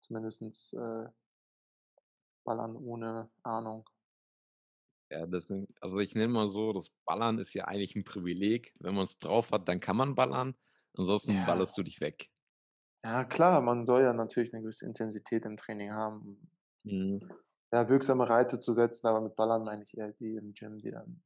Zumindestens, 0.00 0.72
äh 0.74 1.08
Ballern 2.46 2.76
ohne 2.76 3.30
Ahnung. 3.44 3.88
Ja, 5.10 5.26
deswegen 5.26 5.66
also, 5.80 5.98
ich 5.98 6.14
nenne 6.14 6.28
mal 6.32 6.48
so, 6.48 6.72
das 6.72 6.90
Ballern 7.04 7.38
ist 7.38 7.52
ja 7.54 7.66
eigentlich 7.66 7.94
'n 7.96 8.04
Privileg. 8.04 8.74
Wenn 8.78 8.94
man's 8.94 9.18
drauf 9.18 9.50
hat, 9.52 9.68
dann 9.68 9.80
kann 9.80 9.96
man 9.96 10.14
ballern, 10.14 10.54
ansonsten 10.94 11.44
Ja. 11.44 11.44
ballerst 11.44 11.76
du 11.76 11.82
dich 11.82 12.00
weg. 12.00 12.28
Ja 13.04 13.24
klar, 13.24 13.60
man 13.60 13.86
soll 13.86 14.02
ja 14.02 14.12
natürlich 14.12 14.52
'ne 14.52 14.60
gewisse 14.60 14.86
Intensität 14.86 15.44
im 15.44 15.56
Training 15.56 15.92
haben. 15.92 16.50
Mhm. 16.84 17.32
Ja, 17.72 17.88
wirksame 17.88 18.28
Reize 18.28 18.60
zu 18.60 18.72
setzen, 18.72 19.06
aber 19.08 19.20
mit 19.20 19.34
Ballern 19.34 19.64
meine 19.64 19.82
ich 19.82 19.96
eher 19.96 20.12
die 20.12 20.36
im 20.36 20.52
Gym, 20.54 20.78
die 20.78 20.90
dann 20.90 21.22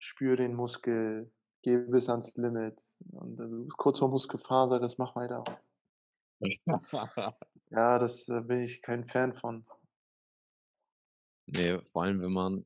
spüre 0.00 0.36
den 0.36 0.54
Muskel, 0.54 1.32
gehe 1.62 1.78
bis 1.80 2.08
ans 2.08 2.34
Limit 2.36 2.80
und 3.10 3.36
bist 3.36 3.76
kurz 3.76 3.98
vor 3.98 4.08
Muskelfaserriss, 4.08 4.98
mach 4.98 5.16
weiter. 5.16 5.44
Ja, 7.70 7.98
das, 7.98 8.28
äh, 8.28 8.42
bin 8.42 8.60
ich 8.62 8.82
kein 8.82 9.06
Fan 9.06 9.34
von. 9.34 9.64
Ne, 11.46 11.82
vor 11.92 12.02
allem, 12.02 12.20
wenn 12.20 12.32
man 12.32 12.64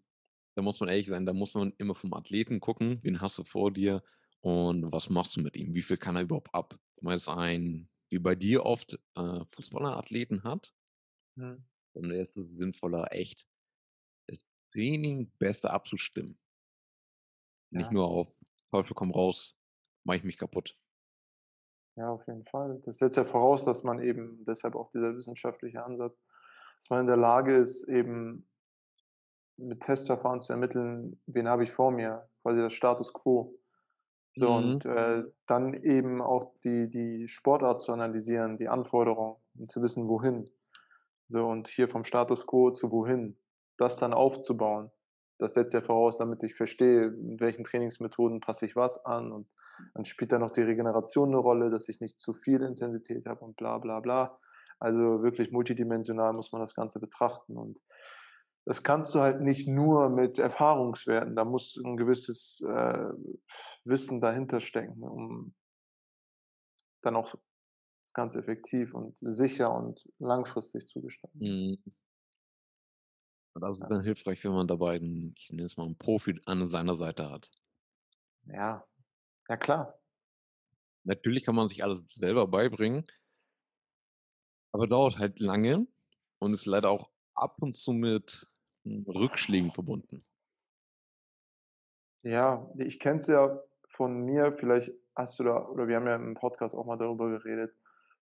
da 0.57 0.63
muss 0.63 0.81
man 0.81 0.89
ehrlich 0.91 1.07
sein, 1.09 1.27
da 1.27 1.33
muss 1.35 1.55
man 1.55 1.73
immer 1.79 1.95
vom 1.97 2.15
Athleten 2.15 2.61
gucken, 2.61 3.01
wen 3.03 3.21
hast 3.21 3.39
du 3.39 3.45
vor 3.45 3.73
dir 3.73 4.03
und 4.41 4.93
was 4.93 5.11
machst 5.11 5.37
du 5.37 5.43
mit 5.43 5.57
ihm? 5.57 5.75
Wie 5.75 5.83
viel 5.83 5.97
kann 5.99 6.17
er 6.17 6.23
überhaupt 6.23 6.55
ab? 6.55 6.79
Man 7.03 7.15
jetzt 7.15 7.29
einen, 7.29 7.91
wie 8.11 8.19
bei 8.19 8.35
dir 8.35 8.65
oft, 8.65 8.99
äh, 9.17 9.45
Fußballer-Athleten 9.53 10.45
hat 10.45 10.75
Mhm. 11.37 11.65
dann 11.95 12.11
ist 12.11 12.37
es 12.37 12.49
sinnvoller, 12.57 13.13
echt 13.13 13.49
das 14.29 14.41
Training 14.73 15.33
besser 15.39 15.73
abzustimmen. 15.73 16.39
Nicht 17.73 17.91
Ja. 17.91 17.91
nur 17.91 18.07
auf 18.07 18.37
Teufel 18.71 18.95
komm 18.95 19.11
raus, 19.11 19.57
mache 20.05 20.19
ich 20.19 20.25
mich 20.25 20.39
kaputt. 20.39 20.77
Ja, 21.97 22.09
auf 22.11 22.27
jeden 22.27 22.45
Fall. 22.45 22.81
Das 22.85 22.99
setzt 22.99 23.17
ja 23.17 23.25
voraus, 23.25 23.65
dass 23.65 23.83
man 23.85 24.01
eben 24.01 24.45
deshalb 24.47 24.75
auch 24.77 24.91
dieser 24.93 25.17
wissenschaftliche 25.17 25.85
Ansatz 25.85 26.19
dass 26.79 26.91
man 26.91 27.01
in 27.03 27.07
der 27.07 27.17
Lage 27.17 27.57
ist, 27.57 27.89
eben 27.89 28.49
mit 29.59 29.81
Testverfahren 29.81 30.41
zu 30.41 30.53
ermitteln, 30.53 31.21
wen 31.27 31.49
habe 31.49 31.63
ich 31.65 31.73
vor 31.73 31.91
mir, 31.91 32.29
quasi 32.43 32.59
das 32.61 32.73
Status 32.73 33.13
quo. 33.13 33.55
So 34.35 34.51
Mhm. 34.51 34.53
und, 34.55 34.87
äh, 34.87 35.25
dann 35.47 35.75
eben 35.75 36.23
auch 36.23 36.55
die 36.65 36.89
die 36.91 37.29
Sportart 37.29 37.81
zu 37.83 37.93
analysieren, 37.93 38.57
die 38.57 38.69
Anforderungen, 38.69 39.37
um 39.59 39.69
zu 39.69 39.83
wissen, 39.83 40.09
wohin. 40.09 40.51
So 41.29 41.47
und 41.47 41.69
hier 41.69 41.89
vom 41.89 42.05
Status 42.05 42.47
quo 42.47 42.71
zu 42.71 42.91
wohin, 42.93 43.39
das 43.79 43.97
dann 43.99 44.15
aufzubauen. 44.15 44.91
Das 45.39 45.55
setzt 45.55 45.75
ja 45.75 45.83
voraus, 45.83 46.19
damit 46.19 46.43
ich 46.45 46.55
verstehe, 46.55 47.11
mit 47.11 47.41
welchen 47.41 47.65
Trainingsmethoden 47.65 48.41
passe 48.41 48.67
ich 48.67 48.77
was 48.77 49.05
an 49.07 49.33
und 49.33 49.49
dann 49.95 50.05
spielt 50.07 50.33
da 50.33 50.39
noch 50.39 50.51
die 50.53 50.63
Regeneration 50.63 51.31
'ne 51.31 51.39
Rolle, 51.39 51.71
dass 51.71 51.89
ich 51.89 52.01
nicht 52.01 52.21
zu 52.21 52.35
viel 52.35 52.63
Intensität 52.63 53.27
habe 53.27 53.45
und 53.45 53.57
bla 53.57 53.79
bla 53.79 54.01
bla. 54.01 54.39
Also, 54.81 55.23
wirklich 55.23 55.53
multidimensional 55.53 56.33
muss 56.35 56.53
man 56.53 56.61
das 56.63 56.75
Ganze 56.75 57.01
betrachten 57.01 57.57
und 57.59 57.79
das 58.67 58.83
kannst 58.83 59.15
du 59.15 59.21
halt 59.21 59.41
nicht 59.43 59.69
nur 59.69 60.09
mit 60.11 60.39
Erfahrungswerten, 60.39 61.37
da 61.37 61.45
muss 61.45 61.77
'n 61.85 61.97
gewisses, 61.97 62.61
äh, 62.67 63.09
Wissen 63.85 64.21
dahinter 64.21 64.61
stecken, 64.61 65.03
um 65.05 65.55
dann 67.05 67.17
auch 67.17 67.35
das 68.05 68.13
Ganze 68.15 68.39
effektiv 68.41 68.95
und 68.95 69.17
sicher 69.21 69.75
und 69.75 70.09
langfristig 70.19 70.87
zu 70.89 71.03
gestalten. 71.03 71.41
Mhm. 71.41 71.93
Und 73.57 73.61
das 73.63 73.79
ist 73.81 73.87
Ja. 73.87 73.91
dann 73.91 74.03
hilfreich, 74.03 74.43
wenn 74.45 74.53
man 74.53 74.67
dabei 74.67 74.97
'n 74.97 75.35
ich 75.37 75.51
nenne 75.51 75.65
es 75.67 75.77
mal 75.77 75.87
'n 75.87 75.97
Profi 75.99 76.41
an 76.47 76.69
seiner 76.69 76.95
Seite 76.95 77.31
hat. 77.31 77.51
Ja, 78.47 78.87
ja 79.49 79.57
klar. 79.59 79.99
Natürlich 81.07 81.45
kann 81.45 81.55
man 81.57 81.69
sich 81.69 81.83
alles 81.83 82.03
selber 82.15 82.47
beibringen 82.47 83.05
aber 84.75 84.87
dauert 84.87 85.19
halt 85.19 85.39
lange 85.39 85.87
und 86.39 86.55
ist 86.55 86.65
leider 86.67 86.91
auch 86.91 87.11
ab 87.35 87.57
und 87.61 87.75
zu 87.77 87.93
mit, 87.93 88.47
hm, 88.85 89.05
Rückschlägen 89.09 89.73
verbunden. 89.73 90.25
Ja, 92.23 92.71
ich 92.79 93.01
kenne 93.01 93.17
es 93.17 93.27
ja 93.27 93.61
von 93.89 94.21
mir, 94.25 94.53
vielleicht 94.57 94.93
hast 95.17 95.39
du 95.39 95.45
da 95.45 95.67
oder 95.67 95.89
wir 95.89 95.97
haben 95.97 96.07
ja 96.07 96.17
im 96.17 96.35
Podcast 96.35 96.75
auch 96.75 96.87
mal 96.87 96.97
darüber 96.97 97.29
geredet, 97.31 97.75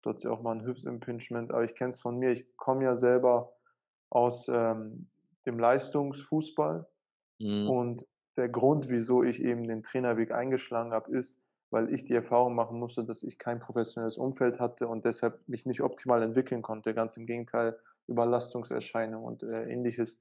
du 0.02 0.10
hattest 0.10 0.24
ja 0.24 0.30
auch 0.30 0.42
mal 0.42 0.52
'n 0.56 0.64
Hüft-Impingement, 0.64 1.52
aber 1.52 1.64
ich 1.64 1.74
kenne 1.74 1.90
es 1.90 2.00
von 2.00 2.18
mir. 2.18 2.30
Ich 2.32 2.56
komme 2.56 2.84
ja 2.84 2.96
selber 2.96 3.52
aus, 4.10 4.48
ähm, 4.48 5.10
dem 5.46 5.58
Leistungsfußball 5.58 6.88
Mhm. 7.40 7.72
Und 7.72 8.06
der 8.36 8.48
Grund, 8.50 8.88
wieso 8.90 9.22
ich 9.24 9.42
eben 9.42 9.64
den 9.68 9.82
Trainerweg 9.84 10.32
eingeschlagen 10.32 10.92
habe, 10.92 11.16
ist, 11.16 11.42
weil 11.70 11.92
ich 11.94 12.04
die 12.04 12.14
Erfahrung 12.14 12.54
machen 12.54 12.78
musste, 12.80 13.04
dass 13.04 13.22
ich 13.24 13.38
kein 13.38 13.60
professionelles 13.60 14.18
Umfeld 14.18 14.60
hatte 14.60 14.88
und 14.88 15.04
deshalb 15.06 15.46
mich 15.48 15.66
nicht 15.66 15.82
optimal 15.82 16.22
entwickeln 16.22 16.62
konnte. 16.62 16.94
Ganz 16.94 17.16
im 17.18 17.26
Gegenteil, 17.26 17.78
Überlastungserscheinungen 18.08 19.26
und 19.26 19.42
äh, 19.44 19.64
ähnliches 19.70 20.20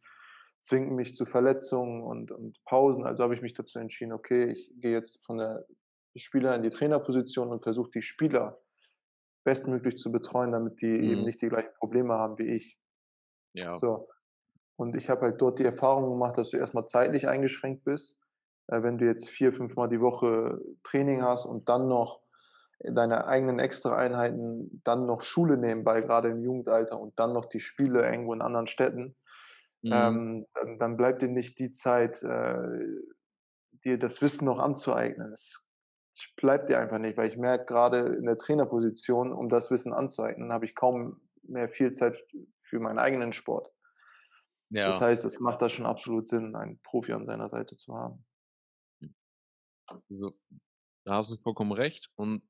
zwingen 0.61 0.95
mich 0.95 1.15
zu 1.15 1.25
Verletzungen 1.25 2.03
und, 2.03 2.31
und 2.31 2.63
Pausen. 2.65 3.05
Also 3.05 3.23
habe 3.23 3.33
ich 3.33 3.41
mich 3.41 3.53
dazu 3.53 3.79
entschieden, 3.79 4.13
okay, 4.13 4.45
ich 4.51 4.71
gehe 4.75 4.91
jetzt 4.91 5.25
von 5.25 5.37
der 5.37 5.65
Spieler 6.15 6.55
in 6.55 6.63
die 6.63 6.69
Trainerposition 6.69 7.49
und 7.49 7.63
versuche 7.63 7.91
die 7.91 8.01
Spieler 8.01 8.59
bestmöglich 9.43 9.97
zu 9.97 10.11
betreuen, 10.11 10.51
damit 10.51 10.81
die 10.81 10.87
mhm. 10.87 11.03
eben 11.03 11.23
nicht 11.23 11.41
die 11.41 11.49
gleichen 11.49 11.73
Probleme 11.79 12.13
haben 12.13 12.37
wie 12.37 12.53
ich. 12.53 12.79
Ja. 13.53 13.75
So. 13.75 14.07
Und 14.75 14.95
ich 14.95 15.09
habe 15.09 15.21
halt 15.21 15.41
dort 15.41 15.59
die 15.59 15.65
Erfahrung 15.65 16.09
gemacht, 16.09 16.37
dass 16.37 16.51
du 16.51 16.57
erstmal 16.57 16.85
zeitlich 16.85 17.27
eingeschränkt 17.27 17.83
bist. 17.83 18.19
Äh, 18.67 18.83
wenn 18.83 18.97
du 18.97 19.05
jetzt 19.05 19.29
vier, 19.29 19.51
fünf 19.53 19.75
Mal 19.75 19.89
die 19.89 20.01
Woche 20.01 20.61
Training 20.83 21.21
hast 21.21 21.45
und 21.45 21.69
dann 21.69 21.87
noch 21.87 22.21
deine 22.83 23.27
eigenen 23.27 23.59
Extra-Einheiten, 23.59 24.81
dann 24.83 25.05
noch 25.05 25.21
Schule 25.21 25.57
nebenbei, 25.57 26.01
gerade 26.01 26.29
im 26.29 26.41
Jugendalter 26.41 26.99
und 26.99 27.19
dann 27.19 27.33
noch 27.33 27.45
die 27.45 27.59
Spiele 27.59 28.03
irgendwo 28.03 28.33
in 28.33 28.41
anderen 28.41 28.67
Städten, 28.67 29.15
mhm. 29.83 29.91
ähm, 29.91 30.45
dann, 30.53 30.79
dann, 30.79 30.97
bleibt 30.97 31.21
dir 31.21 31.27
nicht 31.27 31.59
die 31.59 31.71
Zeit, 31.71 32.21
äh, 32.23 32.79
dir 33.83 33.97
das 33.97 34.21
Wissen 34.21 34.45
noch 34.45 34.59
anzueignen. 34.59 35.31
Es 35.31 35.65
bleibt 36.35 36.69
dir 36.69 36.79
einfach 36.79 36.99
nicht, 36.99 37.17
weil 37.17 37.27
ich 37.27 37.37
merke 37.37 37.65
gerade 37.65 37.99
in 38.15 38.25
der 38.25 38.37
Trainerposition, 38.37 39.33
um 39.33 39.49
das 39.49 39.71
Wissen 39.71 39.93
anzueignen, 39.93 40.51
habe 40.51 40.65
ich 40.65 40.75
kaum 40.75 41.21
mehr 41.43 41.69
viel 41.69 41.91
Zeit 41.91 42.23
für 42.61 42.79
meinen 42.79 42.99
eigenen 42.99 43.33
Sport. 43.33 43.71
Ja. 44.69 44.85
Das 44.85 45.01
heißt, 45.01 45.25
es 45.25 45.39
macht 45.39 45.61
da 45.61 45.69
schon 45.69 45.85
absolut 45.85 46.29
Sinn, 46.29 46.55
einen 46.55 46.79
Profi 46.81 47.11
an 47.11 47.25
seiner 47.25 47.49
Seite 47.49 47.75
zu 47.75 47.93
haben. 47.95 48.25
Also, 49.87 50.37
da 51.03 51.15
hast 51.15 51.31
du 51.31 51.37
vollkommen 51.37 51.73
recht. 51.73 52.09
Und 52.15 52.47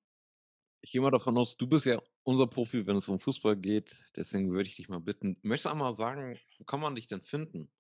ich 0.82 0.91
gehe 0.91 1.02
mal 1.02 1.12
davon 1.12 1.38
aus, 1.38 1.58
du 1.58 1.67
bist 1.67 1.86
ja 1.86 2.00
unser 2.24 2.48
Profi, 2.48 2.86
wenn 2.86 2.98
es 2.98 3.10
um 3.10 3.20
Fußball 3.20 3.56
geht. 3.56 4.04
Deswegen 4.16 4.52
würde 4.52 4.70
ich 4.70 4.76
dich 4.76 4.90
mal 4.90 5.00
bitten, 5.00 5.38
möchtest 5.42 5.66
du 5.66 5.70
einmal 5.72 5.96
sagen, 5.96 6.38
wo 6.58 6.64
kann 6.66 6.80
man 6.80 6.96
dich 6.96 7.08
denn 7.08 7.22
finden? 7.22 7.72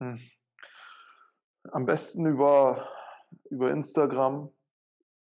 Hm. 0.00 0.20
Am 1.70 1.86
besten 1.86 2.26
über, 2.26 2.88
über 3.50 3.70
Instagram, 3.70 4.50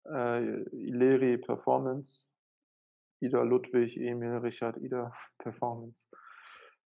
äh, 0.06 0.62
Ileri 0.72 1.38
Performance, 1.38 2.26
Ida 3.20 3.42
Ludwig, 3.42 3.96
Emil, 3.96 4.38
Richard, 4.38 4.76
Ida 4.78 5.12
Performance. 5.38 6.06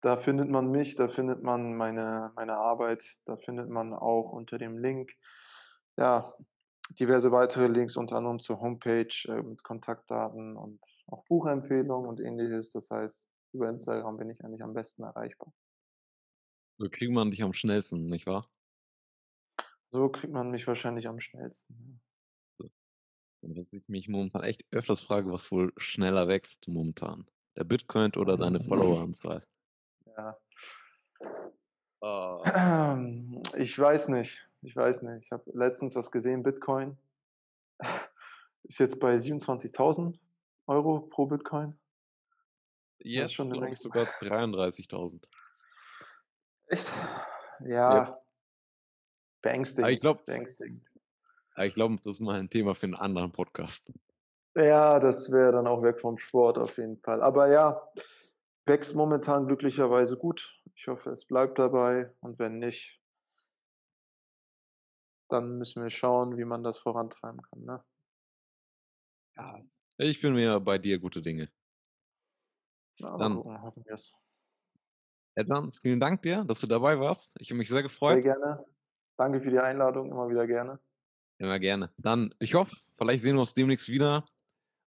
Da 0.00 0.18
findet 0.18 0.50
man 0.50 0.70
mich, 0.70 0.96
da 0.96 1.08
findet 1.08 1.42
man 1.42 1.76
meine, 1.76 2.32
meine 2.34 2.56
Arbeit, 2.56 3.04
da 3.24 3.36
findet 3.36 3.70
man 3.70 3.94
auch 3.94 4.32
unter 4.32 4.58
dem 4.58 4.76
Link 4.78 5.12
ja, 5.96 6.34
diverse 6.98 7.32
weitere 7.32 7.68
Links, 7.68 7.96
unter 7.96 8.16
anderem 8.16 8.40
zur 8.40 8.60
Homepage 8.60 9.14
äh, 9.28 9.42
mit 9.42 9.62
Kontaktdaten 9.62 10.56
und 10.56 10.80
auch 11.06 11.24
Buchempfehlungen 11.26 12.08
und 12.08 12.20
ähnliches. 12.20 12.70
Das 12.70 12.90
heißt, 12.90 13.28
über 13.52 13.68
Instagram 13.68 14.16
bin 14.16 14.30
ich 14.30 14.42
eigentlich 14.44 14.62
am 14.62 14.74
besten 14.74 15.02
erreichbar. 15.02 15.52
So 16.78 16.88
kriegt 16.88 17.12
man 17.12 17.30
dich 17.30 17.42
am 17.42 17.52
schnellsten, 17.52 18.06
nicht 18.06 18.26
wahr? 18.26 18.48
So 19.92 20.08
kriegt 20.08 20.32
man 20.32 20.50
mich 20.50 20.66
wahrscheinlich 20.66 21.06
am 21.06 21.20
schnellsten. 21.20 22.00
So. 22.58 22.68
Was 23.42 23.72
ich 23.72 23.88
mich 23.88 24.08
momentan 24.08 24.42
echt 24.42 24.64
öfters 24.72 25.00
frage, 25.00 25.30
was 25.30 25.52
wohl 25.52 25.72
schneller 25.76 26.26
wächst 26.26 26.66
momentan. 26.66 27.28
Der 27.56 27.64
Bitcoin 27.64 28.12
oder 28.16 28.36
deine 28.36 28.60
Followeranzahl? 28.60 29.42
Ja. 30.16 30.38
Oh. 32.00 32.42
Ich 33.56 33.76
weiß 33.76 34.08
nicht. 34.08 34.46
Ich 34.64 34.74
weiß 34.74 35.02
nicht. 35.02 35.26
Ich 35.26 35.30
habe 35.30 35.44
letztens 35.52 35.94
was 35.94 36.10
gesehen, 36.10 36.42
Bitcoin 36.42 36.96
ist 38.64 38.78
jetzt 38.78 38.98
bei 38.98 39.14
27.000 39.14 40.18
Euro 40.66 41.00
pro 41.00 41.26
Bitcoin. 41.26 41.78
Jetzt 42.98 43.34
schon 43.34 43.50
glaube 43.50 43.70
ich 43.70 43.78
sogar 43.78 44.04
33.000. 44.04 45.22
Echt? 46.68 46.90
Ja. 47.60 47.94
ja. 47.94 48.20
Beängstigend. 49.42 49.90
ich 49.90 50.00
glaube, 50.00 50.22
ich 51.58 51.74
glaube, 51.74 51.96
das 52.02 52.14
ist 52.14 52.20
mal 52.20 52.40
ein 52.40 52.48
Thema 52.48 52.74
für 52.74 52.86
einen 52.86 52.94
anderen 52.94 53.30
Podcast. 53.30 53.92
Ja, 54.56 54.98
das 54.98 55.30
wäre 55.30 55.52
dann 55.52 55.66
auch 55.66 55.82
weg 55.82 56.00
vom 56.00 56.16
Sport 56.16 56.56
auf 56.56 56.78
jeden 56.78 56.96
Fall. 56.96 57.22
Aber 57.22 57.48
ja, 57.48 57.86
wächst 58.64 58.94
momentan 58.94 59.46
glücklicherweise 59.46 60.16
gut. 60.16 60.58
Ich 60.74 60.88
hoffe, 60.88 61.10
es 61.10 61.26
bleibt 61.26 61.58
dabei 61.58 62.10
und 62.20 62.38
wenn 62.38 62.58
nicht, 62.58 63.03
dann 65.34 65.58
müssen 65.58 65.82
wir 65.82 65.90
schauen, 65.90 66.38
wie 66.38 66.44
man 66.44 66.62
das 66.62 66.78
vorantreiben 66.78 67.42
kann. 67.42 67.64
Ne? 67.64 67.84
Ja, 69.36 69.60
ich 69.98 70.20
bin 70.20 70.34
mir 70.34 70.60
bei 70.60 70.78
dir 70.78 70.98
gute 70.98 71.20
Dinge. 71.20 71.50
Ja, 73.00 73.16
dann 73.18 73.36
hoffen 73.36 73.84
wir 73.84 73.92
es. 73.92 74.12
Edwan, 75.36 75.72
vielen 75.72 75.98
Dank 75.98 76.22
dir, 76.22 76.44
dass 76.44 76.60
du 76.60 76.68
dabei 76.68 76.98
warst. 77.00 77.34
Ich 77.40 77.50
habe 77.50 77.58
mich 77.58 77.68
sehr 77.68 77.82
gefreut. 77.82 78.22
Sehr 78.22 78.34
gerne. 78.34 78.64
Danke 79.16 79.40
für 79.40 79.50
die 79.50 79.58
Einladung, 79.58 80.10
immer 80.10 80.28
wieder 80.28 80.46
gerne. 80.46 80.78
Immer 81.38 81.58
gerne. 81.58 81.92
Dann, 81.96 82.32
ich 82.38 82.54
hoffe, 82.54 82.76
vielleicht 82.96 83.22
sehen 83.22 83.34
wir 83.34 83.40
uns 83.40 83.54
demnächst 83.54 83.88
wieder 83.88 84.24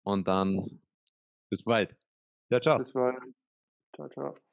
und 0.03 0.27
dann 0.27 0.81
bis 1.49 1.63
bald. 1.63 1.95
Ciao, 2.47 2.59
ciao. 2.59 2.77
Bis 2.79 2.91
bald. 2.91 3.23
Ciao, 3.95 4.09
ciao. 4.09 4.50